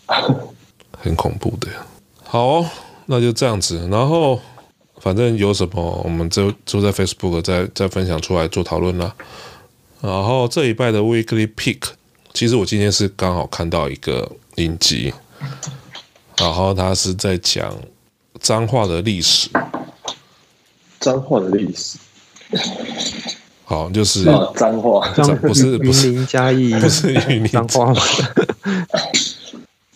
[0.97, 1.67] 很恐怖的。
[2.23, 2.69] 好哦，
[3.05, 3.87] 那就这样子。
[3.91, 4.39] 然后
[4.97, 9.15] 反正有什么，我们就就在 Facebook 再再分享出来做讨论啦。
[10.01, 11.81] 然后这一拜的 Weekly Pick，
[12.33, 15.13] 其实我今天是刚好看到一个影集。
[16.37, 17.75] 然后他是在讲
[18.39, 19.49] 脏话的历史，
[20.97, 21.97] 脏话的历史，
[23.66, 24.24] 好，就是
[24.56, 25.08] 脏话，
[25.41, 28.02] 不是不是嘉义，不是云林彰化吗？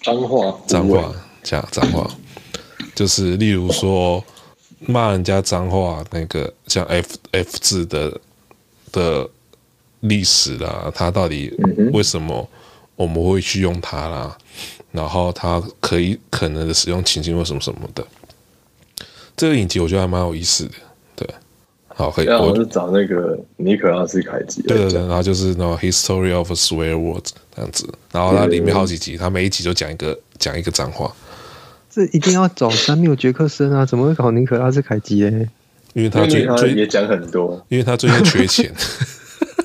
[0.02, 2.10] 彰化，彰化，讲脏话，
[2.94, 4.24] 就是例如说
[4.80, 8.20] 骂人家脏话，那个像 F F 字的
[8.92, 9.28] 的
[10.02, 11.52] 历史啦，它到底
[11.94, 12.48] 为什么
[12.96, 14.38] 我们会去用它啦？
[14.92, 18.06] 然后它可以可能的使用情境或什么什么的，
[19.36, 20.74] 这个影集我觉得还蛮有意思的，
[21.16, 21.28] 对，
[21.96, 22.28] 好，可以。
[22.28, 31.14] 我是找那个尼可拉斯凯奇，对对对，然后就是那种 History of Swear Words 这样子，然后它里面好几集，它每一集就讲一个讲一个脏话。
[31.90, 35.46] 这一定要找山缪杰克森啊，怎么会搞尼可拉斯凯奇呢？
[35.94, 38.74] 因为他最他也讲很多，因为他最近缺钱，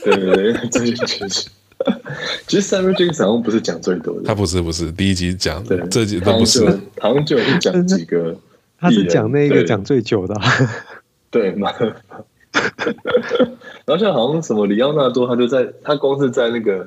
[0.04, 1.50] 对 对对，最近缺钱。
[2.48, 6.64] 其实 Samuel Jackson 好像不是讲最多的，他不是不是第一集讲，对，这集都不是，
[6.98, 8.36] 好像就讲几个，
[8.78, 10.34] 他是讲那个讲最久的，
[11.30, 11.72] 对吗？
[13.84, 16.86] 然后像好像什么里奥纳多，他就在他光是在那个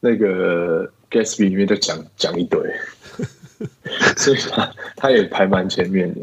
[0.00, 2.60] 那个 Gatsby 里面就讲讲一堆，
[4.16, 6.20] 所以他他也排蛮前面的。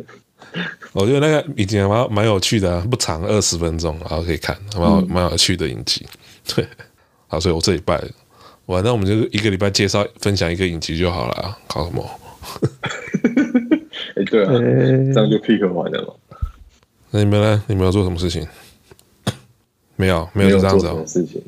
[0.93, 6.05] 我觉得那个影集蛮蛮有趣的，啊，不长，二十分钟，然后可以看，蛮蛮有趣的影集。
[6.55, 6.65] 对，
[7.27, 8.01] 好，所以我这礼拜，
[8.67, 12.09] 完，那我们就一个礼拜介绍分享一个影集就好了，搞什么？
[14.15, 14.51] 哎，对啊，
[15.13, 16.13] 这样就 pick 完了嘛。
[17.11, 17.63] 那你们呢？
[17.67, 18.47] 你们要做什么事情？
[19.95, 21.03] 没有，没有就这样子哦。
[21.07, 21.41] 事情，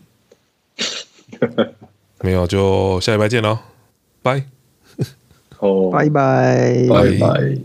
[2.21, 3.57] 没有就下礼拜见喽，
[4.21, 4.43] 拜。
[5.59, 7.57] 哦，拜拜，拜拜。